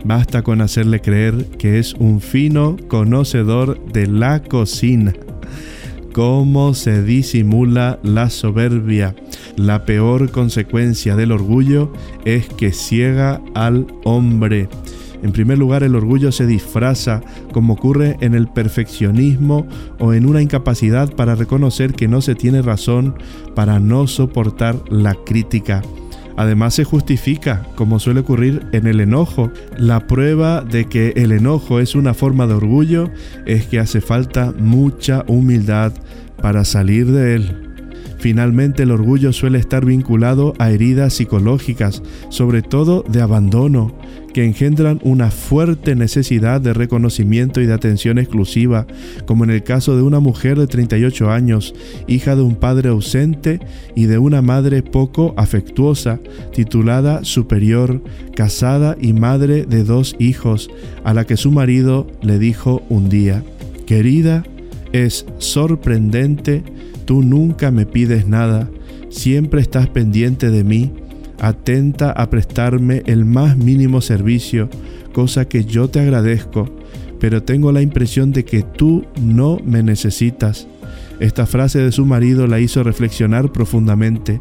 [0.04, 5.12] basta con hacerle creer que es un fino conocedor de la cocina.
[6.12, 9.14] ¿Cómo se disimula la soberbia?
[9.56, 11.92] La peor consecuencia del orgullo
[12.24, 14.68] es que ciega al hombre.
[15.22, 17.22] En primer lugar, el orgullo se disfraza,
[17.52, 19.66] como ocurre en el perfeccionismo
[19.98, 23.16] o en una incapacidad para reconocer que no se tiene razón,
[23.54, 25.82] para no soportar la crítica.
[26.38, 29.50] Además se justifica, como suele ocurrir en el enojo.
[29.76, 33.10] La prueba de que el enojo es una forma de orgullo
[33.44, 35.92] es que hace falta mucha humildad
[36.40, 37.67] para salir de él.
[38.18, 43.94] Finalmente el orgullo suele estar vinculado a heridas psicológicas, sobre todo de abandono,
[44.34, 48.86] que engendran una fuerte necesidad de reconocimiento y de atención exclusiva,
[49.26, 51.74] como en el caso de una mujer de 38 años,
[52.06, 53.60] hija de un padre ausente
[53.94, 56.18] y de una madre poco afectuosa,
[56.52, 58.02] titulada superior,
[58.34, 60.70] casada y madre de dos hijos,
[61.04, 63.42] a la que su marido le dijo un día,
[63.86, 64.44] Querida,
[64.92, 66.62] es sorprendente
[67.08, 68.68] Tú nunca me pides nada,
[69.08, 70.92] siempre estás pendiente de mí,
[71.40, 74.68] atenta a prestarme el más mínimo servicio,
[75.14, 76.68] cosa que yo te agradezco,
[77.18, 80.68] pero tengo la impresión de que tú no me necesitas.
[81.18, 84.38] Esta frase de su marido la hizo reflexionar profundamente.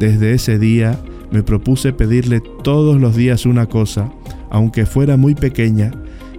[0.00, 0.98] Desde ese día
[1.30, 4.12] me propuse pedirle todos los días una cosa,
[4.50, 5.92] aunque fuera muy pequeña,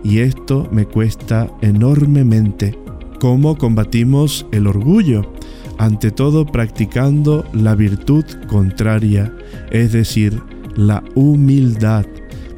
[0.03, 2.77] y esto me cuesta enormemente.
[3.21, 5.38] ¿Cómo combatimos el orgullo?
[5.79, 9.33] Ante todo practicando la virtud contraria,
[9.71, 10.39] es decir,
[10.75, 12.05] la humildad.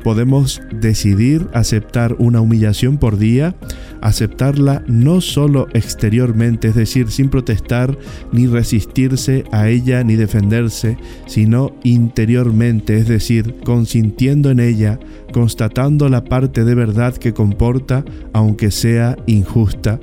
[0.03, 3.55] Podemos decidir aceptar una humillación por día,
[4.01, 7.97] aceptarla no solo exteriormente, es decir, sin protestar
[8.31, 10.97] ni resistirse a ella ni defenderse,
[11.27, 14.99] sino interiormente, es decir, consintiendo en ella,
[15.31, 19.99] constatando la parte de verdad que comporta, aunque sea injusta.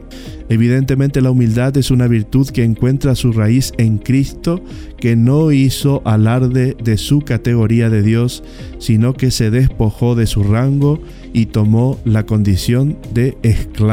[0.51, 4.63] Evidentemente la humildad es una virtud que encuentra su raíz en Cristo,
[4.97, 8.43] que no hizo alarde de su categoría de Dios,
[8.79, 11.01] sino que se despojó de su rango
[11.35, 13.88] y tomó la condición de esclavo,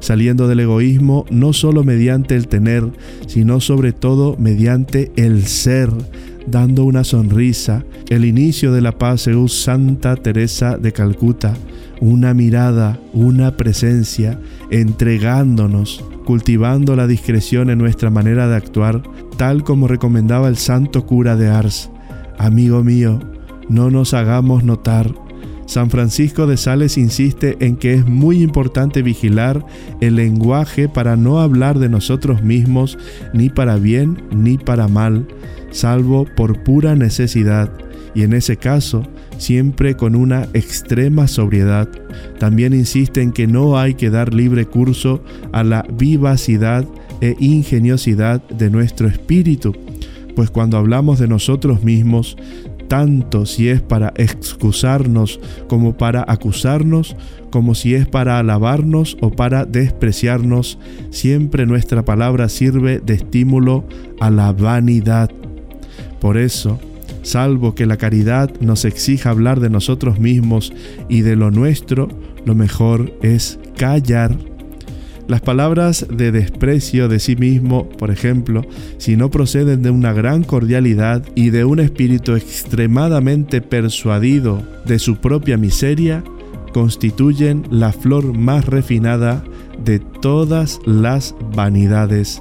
[0.00, 2.84] saliendo del egoísmo no solo mediante el tener,
[3.26, 5.90] sino sobre todo mediante el ser,
[6.46, 11.54] dando una sonrisa, el inicio de la paz según Santa Teresa de Calcuta,
[12.00, 14.38] una mirada, una presencia,
[14.70, 19.02] entregándonos cultivando la discreción en nuestra manera de actuar,
[19.36, 21.90] tal como recomendaba el santo cura de Ars.
[22.38, 23.20] Amigo mío,
[23.68, 25.25] no nos hagamos notar.
[25.66, 29.66] San Francisco de Sales insiste en que es muy importante vigilar
[30.00, 32.96] el lenguaje para no hablar de nosotros mismos
[33.34, 35.26] ni para bien ni para mal,
[35.70, 37.70] salvo por pura necesidad,
[38.14, 39.02] y en ese caso
[39.38, 41.88] siempre con una extrema sobriedad.
[42.38, 46.86] También insiste en que no hay que dar libre curso a la vivacidad
[47.20, 49.74] e ingeniosidad de nuestro espíritu,
[50.34, 52.36] pues cuando hablamos de nosotros mismos,
[52.88, 57.16] tanto si es para excusarnos como para acusarnos,
[57.50, 60.78] como si es para alabarnos o para despreciarnos,
[61.10, 63.84] siempre nuestra palabra sirve de estímulo
[64.20, 65.30] a la vanidad.
[66.20, 66.78] Por eso,
[67.22, 70.72] salvo que la caridad nos exija hablar de nosotros mismos
[71.08, 72.08] y de lo nuestro,
[72.44, 74.36] lo mejor es callar
[75.28, 78.62] las palabras de desprecio de sí mismo, por ejemplo,
[78.98, 85.16] si no proceden de una gran cordialidad y de un espíritu extremadamente persuadido de su
[85.16, 86.22] propia miseria,
[86.72, 89.42] constituyen la flor más refinada
[89.84, 92.40] de todas las vanidades.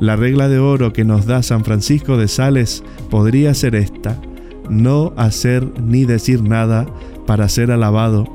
[0.00, 4.20] La regla de oro que nos da San Francisco de Sales podría ser esta,
[4.68, 6.86] no hacer ni decir nada
[7.26, 8.26] para ser alabado,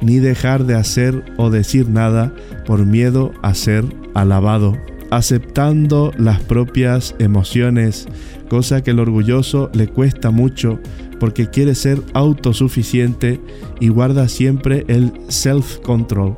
[0.00, 2.34] ni dejar de hacer o decir nada
[2.66, 3.84] por miedo a ser
[4.14, 4.76] alabado,
[5.10, 8.06] aceptando las propias emociones,
[8.48, 10.78] cosa que el orgulloso le cuesta mucho
[11.18, 13.40] porque quiere ser autosuficiente
[13.80, 16.36] y guarda siempre el self-control,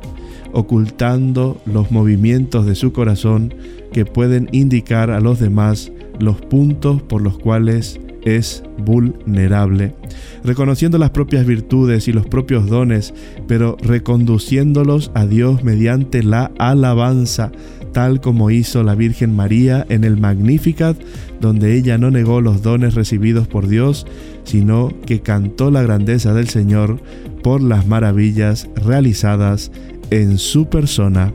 [0.53, 3.53] ocultando los movimientos de su corazón
[3.91, 9.93] que pueden indicar a los demás los puntos por los cuales es vulnerable,
[10.43, 13.13] reconociendo las propias virtudes y los propios dones,
[13.47, 17.51] pero reconduciéndolos a Dios mediante la alabanza,
[17.93, 20.97] tal como hizo la Virgen María en el Magnificat,
[21.41, 24.05] donde ella no negó los dones recibidos por Dios,
[24.43, 26.99] sino que cantó la grandeza del Señor
[27.43, 29.71] por las maravillas realizadas
[30.11, 31.33] en su persona.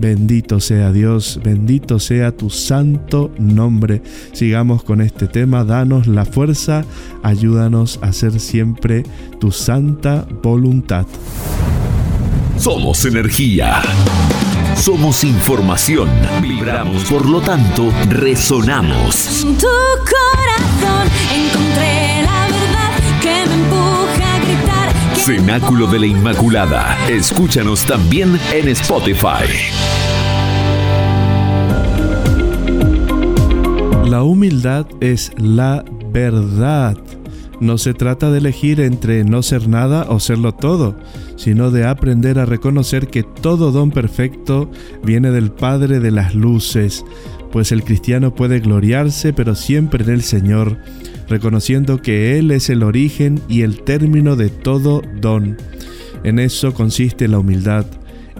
[0.00, 4.00] Bendito sea Dios, bendito sea tu santo nombre.
[4.32, 6.86] Sigamos con este tema, danos la fuerza,
[7.22, 9.02] ayúdanos a hacer siempre
[9.38, 11.04] tu santa voluntad.
[12.56, 13.82] Somos energía.
[14.74, 16.08] Somos información.
[16.40, 19.44] Vibramos, por lo tanto, resonamos.
[19.44, 22.49] En tu corazón encontré la
[25.24, 26.96] Cenáculo de la Inmaculada.
[27.06, 29.44] Escúchanos también en Spotify.
[34.06, 36.96] La humildad es la verdad.
[37.60, 40.96] No se trata de elegir entre no ser nada o serlo todo,
[41.36, 44.70] sino de aprender a reconocer que todo don perfecto
[45.04, 47.04] viene del Padre de las Luces,
[47.52, 50.78] pues el cristiano puede gloriarse pero siempre en el Señor,
[51.30, 55.56] reconociendo que Él es el origen y el término de todo don.
[56.24, 57.86] En eso consiste la humildad,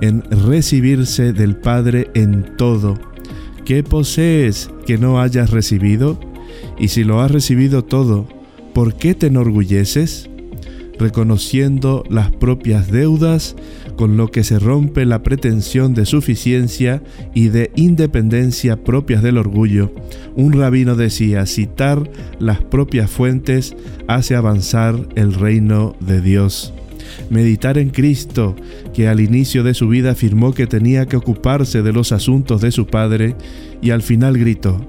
[0.01, 2.99] en recibirse del Padre en todo.
[3.65, 6.19] ¿Qué posees que no hayas recibido?
[6.79, 8.27] Y si lo has recibido todo,
[8.75, 10.30] ¿por qué te enorgulleces?
[11.01, 13.57] Reconociendo las propias deudas,
[13.97, 17.03] con lo que se rompe la pretensión de suficiencia
[17.35, 19.91] y de independencia propias del orgullo.
[20.37, 23.75] Un rabino decía, citar las propias fuentes
[24.09, 26.75] hace avanzar el reino de Dios
[27.29, 28.57] meditar en Cristo,
[28.95, 32.71] que al inicio de su vida afirmó que tenía que ocuparse de los asuntos de
[32.71, 33.35] su Padre,
[33.83, 34.81] y al final gritó,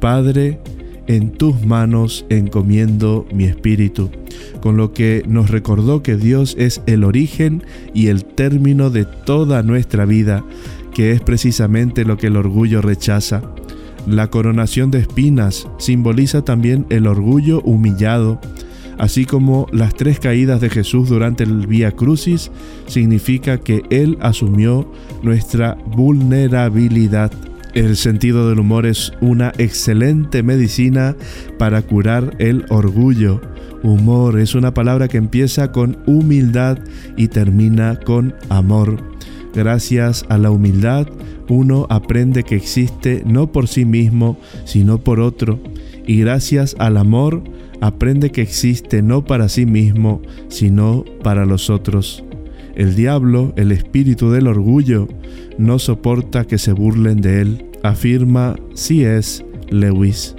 [0.00, 0.60] Padre,
[1.08, 4.10] en tus manos encomiendo mi espíritu,
[4.60, 9.62] con lo que nos recordó que Dios es el origen y el término de toda
[9.62, 10.44] nuestra vida,
[10.94, 13.42] que es precisamente lo que el orgullo rechaza.
[14.06, 18.40] La coronación de espinas simboliza también el orgullo humillado,
[18.98, 22.50] así como las tres caídas de Jesús durante el Vía Crucis,
[22.86, 24.90] significa que Él asumió
[25.22, 27.32] nuestra vulnerabilidad.
[27.78, 31.14] El sentido del humor es una excelente medicina
[31.58, 33.40] para curar el orgullo.
[33.84, 36.80] Humor es una palabra que empieza con humildad
[37.16, 39.00] y termina con amor.
[39.54, 41.06] Gracias a la humildad,
[41.48, 45.60] uno aprende que existe no por sí mismo, sino por otro.
[46.04, 47.44] Y gracias al amor,
[47.80, 52.24] aprende que existe no para sí mismo, sino para los otros.
[52.74, 55.06] El diablo, el espíritu del orgullo,
[55.58, 59.44] no soporta que se burlen de él, afirma C.S.
[59.70, 60.34] Lewis.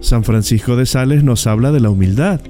[0.00, 2.40] San Francisco de Sales nos habla de la humildad.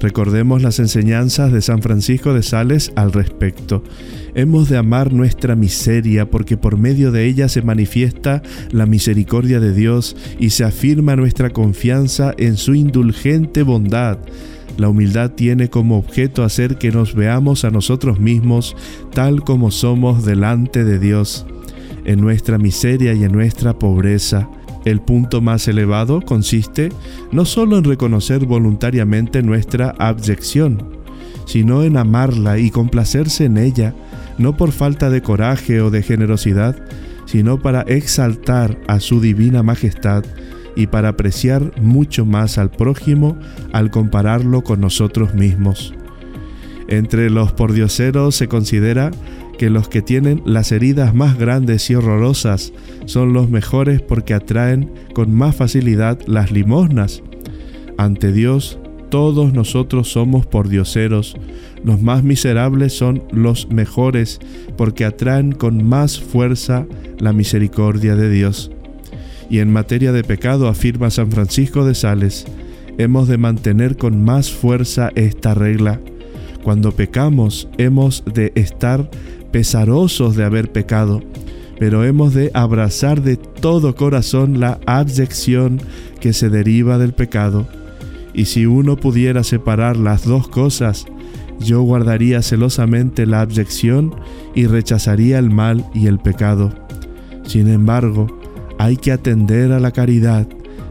[0.00, 3.82] Recordemos las enseñanzas de San Francisco de Sales al respecto.
[4.34, 8.42] Hemos de amar nuestra miseria porque por medio de ella se manifiesta
[8.72, 14.18] la misericordia de Dios y se afirma nuestra confianza en su indulgente bondad.
[14.76, 18.76] La humildad tiene como objeto hacer que nos veamos a nosotros mismos
[19.12, 21.46] tal como somos delante de Dios,
[22.04, 24.48] en nuestra miseria y en nuestra pobreza.
[24.84, 26.90] El punto más elevado consiste
[27.32, 30.98] no solo en reconocer voluntariamente nuestra abyección,
[31.46, 33.94] sino en amarla y complacerse en ella,
[34.38, 36.76] no por falta de coraje o de generosidad,
[37.26, 40.24] sino para exaltar a su divina majestad
[40.76, 43.38] y para apreciar mucho más al prójimo
[43.72, 45.94] al compararlo con nosotros mismos.
[46.88, 49.10] Entre los pordioseros se considera
[49.58, 52.72] que los que tienen las heridas más grandes y horrorosas
[53.06, 57.22] son los mejores porque atraen con más facilidad las limosnas.
[57.96, 58.78] Ante Dios,
[59.10, 61.36] todos nosotros somos pordioseros,
[61.84, 64.40] los más miserables son los mejores
[64.76, 66.86] porque atraen con más fuerza
[67.18, 68.70] la misericordia de Dios.
[69.50, 72.46] Y en materia de pecado afirma San Francisco de Sales,
[72.98, 76.00] hemos de mantener con más fuerza esta regla.
[76.62, 79.10] Cuando pecamos hemos de estar
[79.54, 81.22] pesarosos de haber pecado,
[81.78, 85.80] pero hemos de abrazar de todo corazón la abyección
[86.18, 87.68] que se deriva del pecado.
[88.32, 91.06] Y si uno pudiera separar las dos cosas,
[91.60, 94.16] yo guardaría celosamente la abyección
[94.56, 96.72] y rechazaría el mal y el pecado.
[97.46, 98.26] Sin embargo,
[98.80, 100.48] hay que atender a la caridad,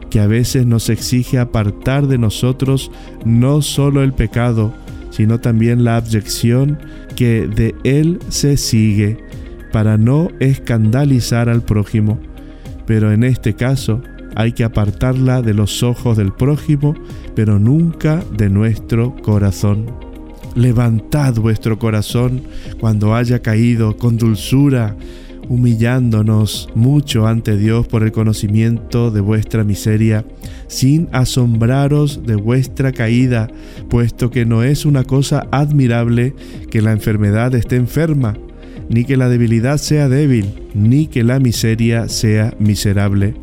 [0.09, 2.91] que a veces nos exige apartar de nosotros
[3.25, 4.73] no solo el pecado,
[5.13, 6.79] sino también la abyección
[7.15, 9.17] que de él se sigue,
[9.71, 12.19] para no escandalizar al prójimo.
[12.87, 14.01] Pero en este caso
[14.35, 16.95] hay que apartarla de los ojos del prójimo,
[17.35, 19.85] pero nunca de nuestro corazón.
[20.55, 22.41] Levantad vuestro corazón
[22.79, 24.95] cuando haya caído con dulzura,
[25.49, 30.25] humillándonos mucho ante Dios por el conocimiento de vuestra miseria,
[30.67, 33.49] sin asombraros de vuestra caída,
[33.89, 36.33] puesto que no es una cosa admirable
[36.69, 38.35] que la enfermedad esté enferma,
[38.89, 43.33] ni que la debilidad sea débil, ni que la miseria sea miserable.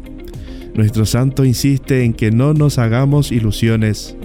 [0.74, 4.16] Nuestro santo insiste en que no nos hagamos ilusiones,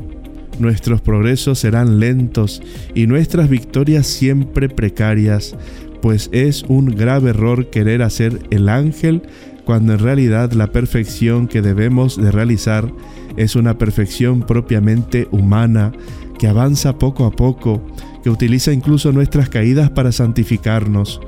[0.59, 2.61] Nuestros progresos serán lentos
[2.93, 5.55] y nuestras victorias siempre precarias,
[6.01, 9.23] pues es un grave error querer hacer el ángel
[9.65, 12.91] cuando en realidad la perfección que debemos de realizar
[13.35, 15.91] es una perfección propiamente humana,
[16.37, 17.81] que avanza poco a poco,
[18.23, 21.19] que utiliza incluso nuestras caídas para santificarnos.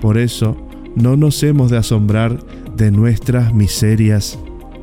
[0.00, 0.56] Por eso,
[0.96, 2.38] no nos hemos de asombrar
[2.76, 4.38] de nuestras miserias.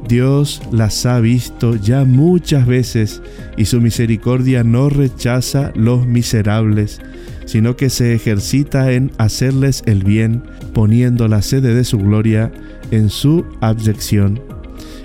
[0.08, 3.22] Dios las ha visto ya muchas veces
[3.58, 7.01] y su misericordia no rechaza los miserables,
[7.45, 10.43] sino que se ejercita en hacerles el bien,
[10.74, 12.51] poniendo la sede de su gloria
[12.91, 14.41] en su abyección.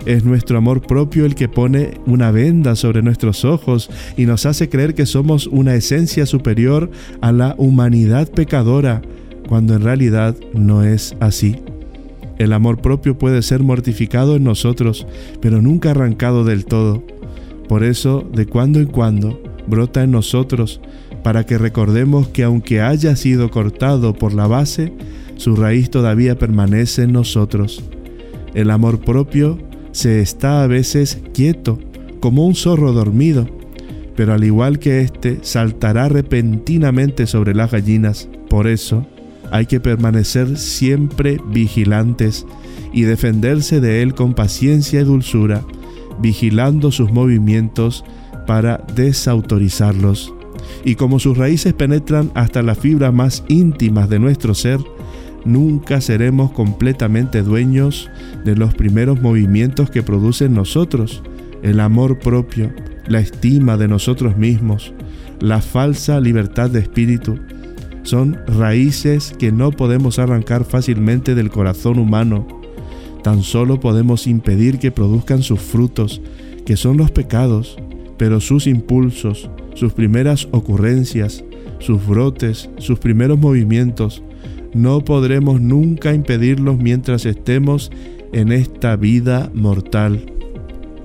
[0.07, 4.69] Es nuestro amor propio el que pone una venda sobre nuestros ojos y nos hace
[4.69, 6.91] creer que somos una esencia superior
[7.21, 9.03] a la humanidad pecadora,
[9.49, 11.57] cuando en realidad no es así.
[12.39, 15.07] El amor propio puede ser mortificado en nosotros,
[15.41, 17.05] pero nunca arrancado del todo.
[17.69, 20.81] Por eso, de cuando en cuando, brota en nosotros,
[21.23, 24.93] para que recordemos que aunque haya sido cortado por la base,
[25.37, 27.83] su raíz todavía permanece en nosotros.
[28.55, 29.59] El amor propio
[29.93, 31.79] se está a veces quieto,
[32.21, 33.49] como un zorro dormido,
[34.17, 38.29] pero al igual que éste, saltará repentinamente sobre las gallinas.
[38.49, 39.07] Por eso,
[39.53, 42.47] hay que permanecer siempre vigilantes
[42.93, 45.63] y defenderse de él con paciencia y dulzura,
[46.21, 48.03] vigilando sus movimientos
[48.47, 50.33] para desautorizarlos.
[50.85, 54.81] Y como sus raíces penetran hasta las fibras más íntimas de nuestro ser,
[55.45, 58.11] nunca seremos completamente dueños
[58.47, 61.23] de los primeros movimientos que producen nosotros,
[61.63, 62.73] el amor propio,
[63.07, 64.95] la estima de nosotros mismos,
[65.41, 67.39] la falsa libertad de espíritu,
[68.03, 72.47] son raíces que no podemos arrancar fácilmente del corazón humano.
[73.23, 76.21] Tan solo podemos impedir que produzcan sus frutos,
[76.67, 77.77] que son los pecados,
[78.17, 81.45] pero sus impulsos, sus primeras ocurrencias,
[81.79, 84.23] sus brotes, sus primeros movimientos,
[84.75, 87.91] no podremos nunca impedirlos mientras estemos
[88.33, 90.25] en esta vida mortal.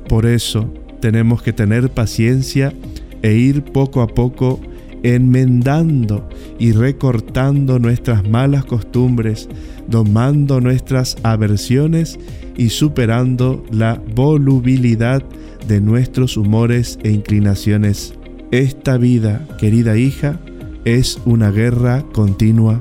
[0.07, 0.71] Por eso
[1.01, 2.73] tenemos que tener paciencia
[3.21, 4.59] e ir poco a poco
[5.03, 6.27] enmendando
[6.59, 9.47] y recortando nuestras malas costumbres,
[9.87, 12.19] domando nuestras aversiones
[12.57, 15.23] y superando la volubilidad
[15.67, 18.13] de nuestros humores e inclinaciones.
[18.51, 20.39] Esta vida, querida hija,
[20.85, 22.79] es una guerra continua.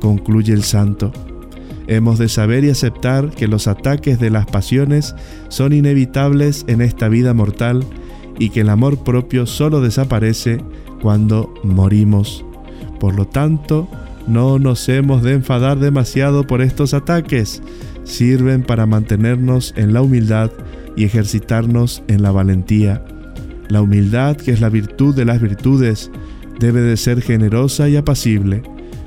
[0.00, 1.12] concluye el santo.
[1.86, 5.14] Hemos de saber y aceptar que los ataques de las pasiones
[5.48, 7.84] son inevitables en esta vida mortal
[8.38, 10.58] y que el amor propio solo desaparece
[11.02, 12.44] cuando morimos.
[13.00, 13.88] Por lo tanto,
[14.28, 17.60] no nos hemos de enfadar demasiado por estos ataques.
[18.04, 20.50] Sirven para mantenernos en la humildad
[20.96, 23.04] y ejercitarnos en la valentía.
[23.68, 26.10] La humildad, que es la virtud de las virtudes,
[26.60, 28.62] debe de ser generosa y apacible.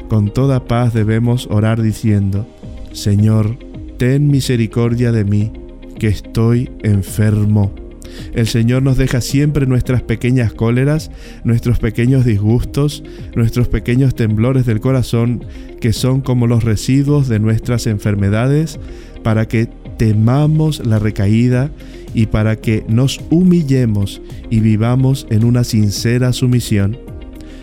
[0.10, 2.48] Con toda paz debemos orar diciendo,
[2.92, 3.58] Señor,
[3.98, 5.52] ten misericordia de mí,
[6.00, 7.85] que estoy enfermo.
[8.34, 11.12] El Señor nos deja siempre nuestras pequeñas cóleras,
[11.44, 13.04] nuestros pequeños disgustos,
[13.36, 15.44] nuestros pequeños temblores del corazón,
[15.80, 18.80] que son como los residuos de nuestras enfermedades,
[19.24, 21.72] para que temamos la recaída
[22.14, 26.98] y para que nos humillemos y vivamos en una sincera sumisión.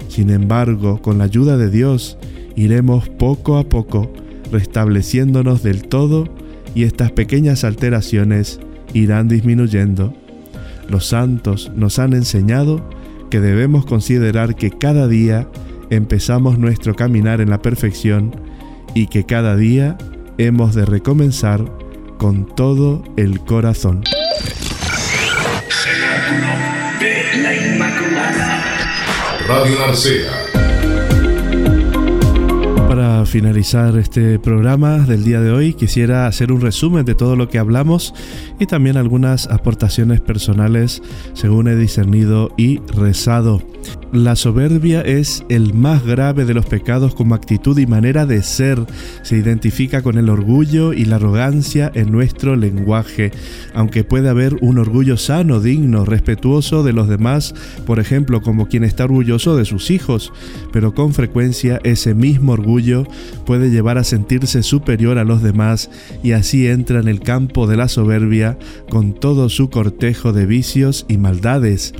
[0.08, 2.18] Sin embargo, con la ayuda de Dios,
[2.54, 4.12] iremos poco a poco
[4.52, 6.28] restableciéndonos del todo
[6.74, 8.60] y estas pequeñas alteraciones
[8.92, 10.14] irán disminuyendo.
[10.92, 12.86] Los santos nos han enseñado
[13.30, 15.48] que debemos considerar que cada día
[15.88, 18.36] empezamos nuestro caminar en la perfección
[18.92, 19.96] y que cada día
[20.36, 21.64] hemos de recomenzar
[22.18, 24.04] con todo el corazón.
[29.48, 30.41] Radio Narcea
[32.92, 37.48] para finalizar este programa del día de hoy, quisiera hacer un resumen de todo lo
[37.48, 38.12] que hablamos
[38.60, 43.62] y también algunas aportaciones personales según he discernido y rezado.
[44.12, 48.78] La soberbia es el más grave de los pecados como actitud y manera de ser.
[49.22, 53.30] Se identifica con el orgullo y la arrogancia en nuestro lenguaje,
[53.72, 57.54] aunque puede haber un orgullo sano, digno, respetuoso de los demás,
[57.86, 60.30] por ejemplo, como quien está orgulloso de sus hijos,
[60.74, 63.06] pero con frecuencia ese mismo orgullo
[63.46, 65.88] puede llevar a sentirse superior a los demás
[66.22, 68.58] y así entra en el campo de la soberbia
[68.90, 71.94] con todo su cortejo de vicios y maldades.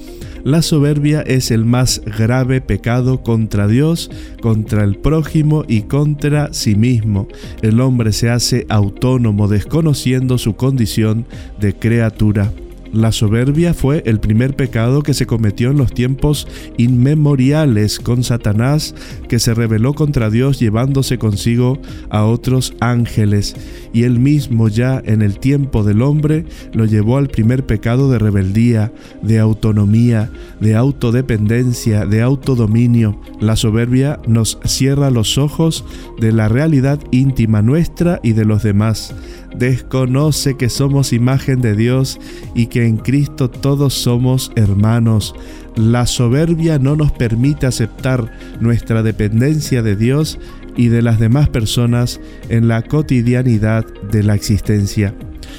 [0.44, 6.74] La soberbia es el más grave pecado contra Dios, contra el prójimo y contra sí
[6.74, 7.28] mismo.
[7.62, 11.26] El hombre se hace autónomo desconociendo su condición
[11.60, 12.50] de criatura.
[12.92, 18.94] La soberbia fue el primer pecado que se cometió en los tiempos inmemoriales con Satanás,
[19.28, 21.80] que se rebeló contra Dios llevándose consigo
[22.10, 23.56] a otros ángeles,
[23.94, 28.18] y él mismo ya en el tiempo del hombre lo llevó al primer pecado de
[28.18, 30.30] rebeldía, de autonomía,
[30.60, 33.18] de autodependencia, de autodominio.
[33.40, 35.86] La soberbia nos cierra los ojos
[36.20, 39.14] de la realidad íntima nuestra y de los demás
[39.56, 42.18] desconoce que somos imagen de Dios
[42.54, 45.34] y que en Cristo todos somos hermanos.
[45.76, 48.30] La soberbia no nos permite aceptar
[48.60, 50.38] nuestra dependencia de Dios
[50.76, 55.14] y de las demás personas en la cotidianidad de la existencia.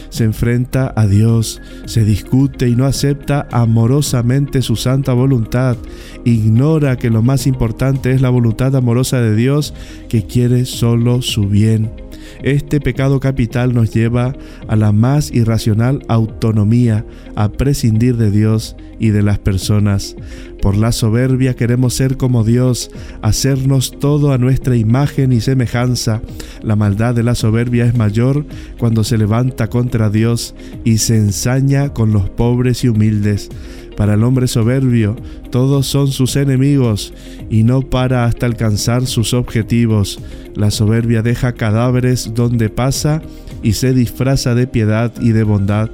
[0.09, 5.78] Se enfrenta a Dios, se discute y no acepta amorosamente su santa voluntad.
[6.26, 9.74] Ignora que lo más importante es la voluntad amorosa de Dios
[10.09, 12.03] que quiere solo su bien.
[12.41, 14.36] Este pecado capital nos lleva
[14.67, 17.05] a la más irracional autonomía,
[17.36, 20.15] a prescindir de Dios y de las personas.
[20.61, 22.89] Por la soberbia queremos ser como Dios,
[23.21, 26.21] hacernos todo a nuestra imagen y semejanza.
[26.61, 28.45] La maldad de la soberbia es mayor
[28.78, 30.55] cuando se levanta contra Dios
[30.86, 33.49] y se ensaña con los pobres y humildes.
[33.97, 35.15] Para el hombre soberbio,
[35.51, 37.13] todos son sus enemigos
[37.49, 40.19] y no para hasta alcanzar sus objetivos.
[40.55, 43.21] La soberbia deja cadáveres donde pasa
[43.61, 45.89] y se disfraza de piedad y de bondad.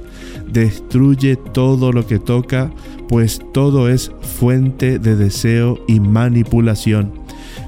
[0.52, 2.72] Destruye todo lo que toca,
[3.08, 7.19] pues todo es fuente de deseo y manipulación.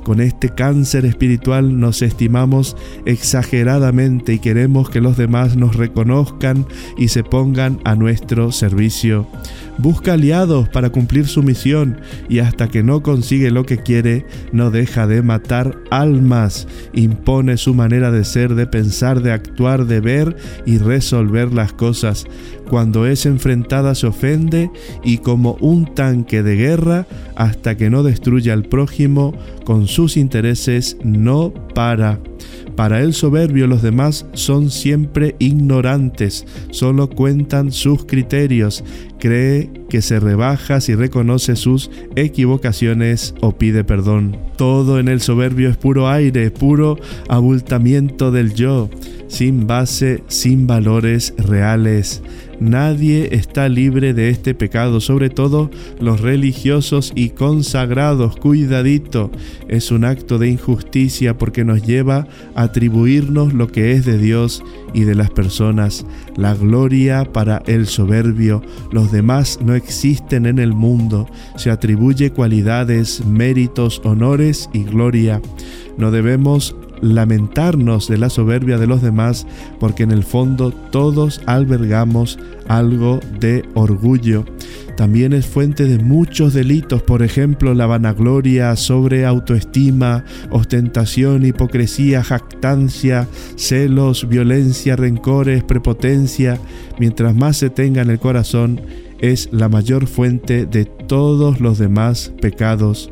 [0.03, 2.77] Con este cáncer espiritual nos estimamos
[3.07, 6.67] exageradamente y queremos que los demás nos reconozcan
[6.99, 9.29] y se pongan a nuestro servicio.
[9.79, 14.71] Busca aliados para cumplir su misión y hasta que no consigue lo que quiere, no
[14.71, 16.67] deja de matar almas.
[16.93, 20.37] Impone su manera de ser, de pensar, de actuar, de ver
[20.67, 22.27] y resolver las cosas.
[22.69, 24.71] Cuando es enfrentada se ofende
[25.05, 30.97] y como un tanque de guerra, hasta que no destruya al prójimo con sus intereses,
[31.03, 32.21] no para.
[32.77, 38.83] Para el soberbio los demás son siempre ignorantes, solo cuentan sus criterios,
[39.19, 44.39] cree que se rebaja si reconoce sus equivocaciones o pide perdón.
[44.57, 46.97] Todo en el soberbio es puro aire, puro
[47.29, 48.89] abultamiento del yo,
[49.29, 52.23] sin base, sin valores reales.
[52.63, 55.69] Nadie está libre de este pecado, sobre todo
[55.99, 58.37] los religiosos y consagrados.
[58.37, 59.33] Cuidadito,
[59.67, 64.63] es un acto de injusticia porque nos lleva a atribuirnos lo que es de Dios
[64.95, 66.07] y de las personas.
[66.37, 68.63] La gloria para el soberbio,
[68.93, 71.27] los demás no existen en el mundo.
[71.57, 75.41] Se atribuye cualidades, méritos, honores y gloria.
[75.99, 79.47] No debemos lamentarnos de la soberbia de los demás,
[79.81, 84.45] porque en el fondo todos albergamos algo de orgullo.
[84.97, 93.27] También es fuente de muchos delitos, por ejemplo, la vanagloria, sobre autoestima, ostentación, hipocresía, jactancia,
[93.57, 96.59] celos, violencia, rencores, prepotencia.
[96.99, 98.81] Mientras más se tenga en el corazón,
[99.23, 103.11] es la mayor fuente de todos los demás pecados.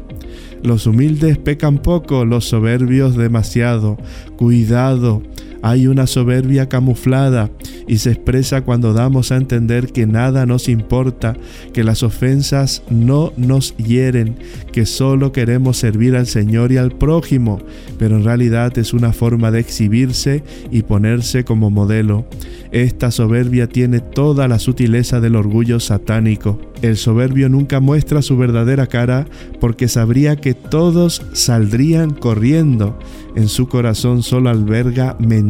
[0.63, 3.97] Los humildes pecan poco, los soberbios demasiado.
[4.37, 5.23] Cuidado,
[5.63, 7.51] hay una soberbia camuflada
[7.87, 11.37] y se expresa cuando damos a entender que nada nos importa,
[11.73, 14.37] que las ofensas no nos hieren,
[14.73, 17.61] que solo queremos servir al Señor y al prójimo,
[17.99, 22.27] pero en realidad es una forma de exhibirse y ponerse como modelo.
[22.73, 26.61] Esta soberbia tiene toda la sutileza del orgullo satánico.
[26.83, 29.27] El soberbio nunca muestra su verdadera cara
[29.61, 32.97] porque sabría que todos saldrían corriendo.
[33.35, 35.50] En su corazón solo alberga mentiras,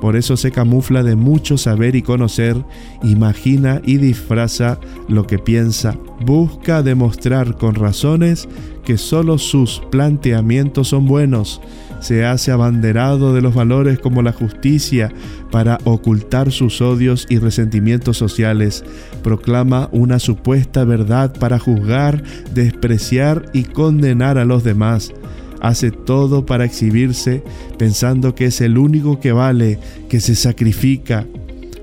[0.00, 2.56] por eso se camufla de mucho saber y conocer,
[3.02, 4.78] imagina y disfraza
[5.08, 5.96] lo que piensa.
[6.24, 8.48] Busca demostrar con razones
[8.84, 11.60] que solo sus planteamientos son buenos.
[12.00, 15.12] Se hace abanderado de los valores como la justicia
[15.50, 18.84] para ocultar sus odios y resentimientos sociales,
[19.22, 22.22] proclama una supuesta verdad para juzgar,
[22.54, 25.12] despreciar y condenar a los demás,
[25.60, 27.42] hace todo para exhibirse
[27.78, 29.78] pensando que es el único que vale,
[30.08, 31.26] que se sacrifica.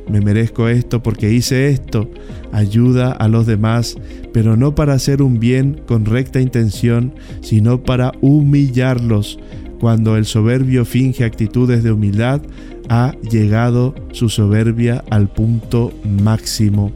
[0.09, 2.09] Me merezco esto porque hice esto.
[2.51, 3.97] Ayuda a los demás,
[4.33, 9.39] pero no para hacer un bien con recta intención, sino para humillarlos
[9.79, 12.41] cuando el soberbio finge actitudes de humildad,
[12.89, 15.91] ha llegado su soberbia al punto
[16.23, 16.91] máximo.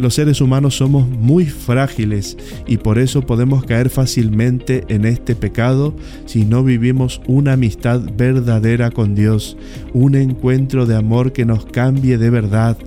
[0.00, 5.94] Los seres humanos somos muy frágiles y por eso podemos caer fácilmente en este pecado
[6.24, 9.58] si no vivimos una amistad verdadera con Dios,
[9.92, 12.78] un encuentro de amor que nos cambie de verdad.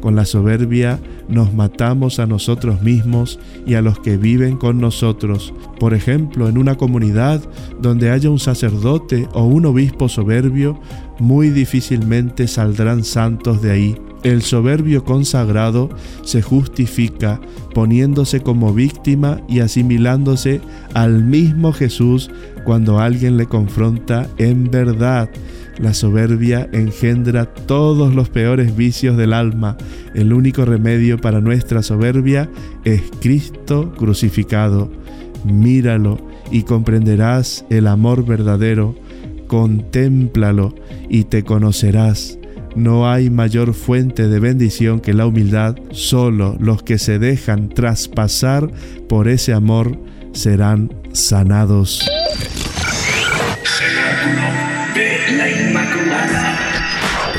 [0.00, 0.98] Con la soberbia
[1.28, 5.52] nos matamos a nosotros mismos y a los que viven con nosotros.
[5.78, 7.42] Por ejemplo, en una comunidad
[7.82, 10.80] donde haya un sacerdote o un obispo soberbio,
[11.18, 13.96] muy difícilmente saldrán santos de ahí.
[14.22, 15.90] El soberbio consagrado
[16.22, 16.61] se justifica
[17.74, 20.60] poniéndose como víctima y asimilándose
[20.94, 22.30] al mismo Jesús
[22.64, 25.28] cuando alguien le confronta en verdad.
[25.78, 29.76] La soberbia engendra todos los peores vicios del alma.
[30.14, 32.48] El único remedio para nuestra soberbia
[32.84, 34.90] es Cristo crucificado.
[35.44, 36.18] Míralo
[36.50, 38.94] y comprenderás el amor verdadero.
[39.46, 40.74] Contémplalo
[41.08, 42.38] y te conocerás.
[42.74, 45.76] No hay mayor fuente de bendición que la humildad.
[45.90, 48.70] Solo los que se dejan traspasar
[49.08, 49.98] por ese amor
[50.32, 52.08] serán sanados.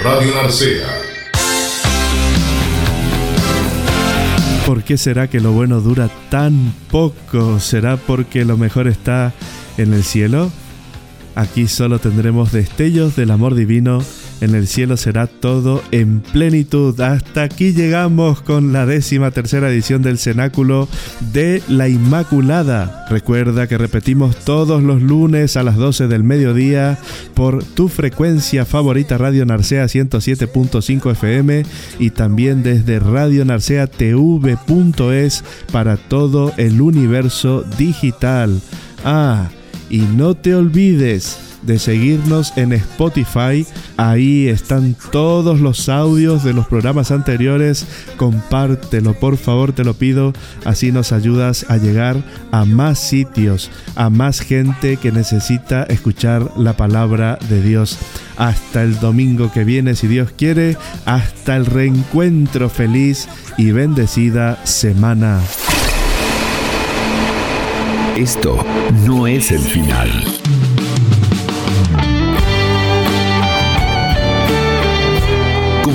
[0.04, 0.88] Radio Narcea.
[4.68, 7.60] ¿Por qué será que lo bueno dura tan poco?
[7.60, 9.34] ¿Será porque lo mejor está
[9.78, 10.52] en el cielo?
[11.36, 14.04] Aquí solo tendremos destellos del amor divino
[14.44, 17.00] en el cielo será todo en plenitud.
[17.00, 20.89] Hasta aquí llegamos con la décima tercera edición del Cenáculo
[21.32, 23.06] de la Inmaculada.
[23.10, 27.00] Recuerda que repetimos todos los lunes a las 12 del mediodía
[27.34, 31.64] por tu frecuencia favorita Radio Narcea 107.5 FM
[32.00, 38.60] y también desde Radio Narcea TV.es para todo el universo digital.
[39.06, 39.50] Ah,
[39.89, 43.66] y no te olvides de seguirnos en Spotify.
[43.97, 47.86] Ahí están todos los audios de los programas anteriores.
[48.18, 50.34] Compártelo, por favor, te lo pido.
[50.66, 56.78] Así nos ayudas a llegar a más sitios, a más gente que necesita escuchar la
[56.78, 57.97] palabra de Dios.
[58.38, 65.39] Hasta el domingo que viene, si Dios quiere, hasta el reencuentro feliz y bendecida semana.
[68.16, 68.64] Esto
[69.07, 70.09] no es el final.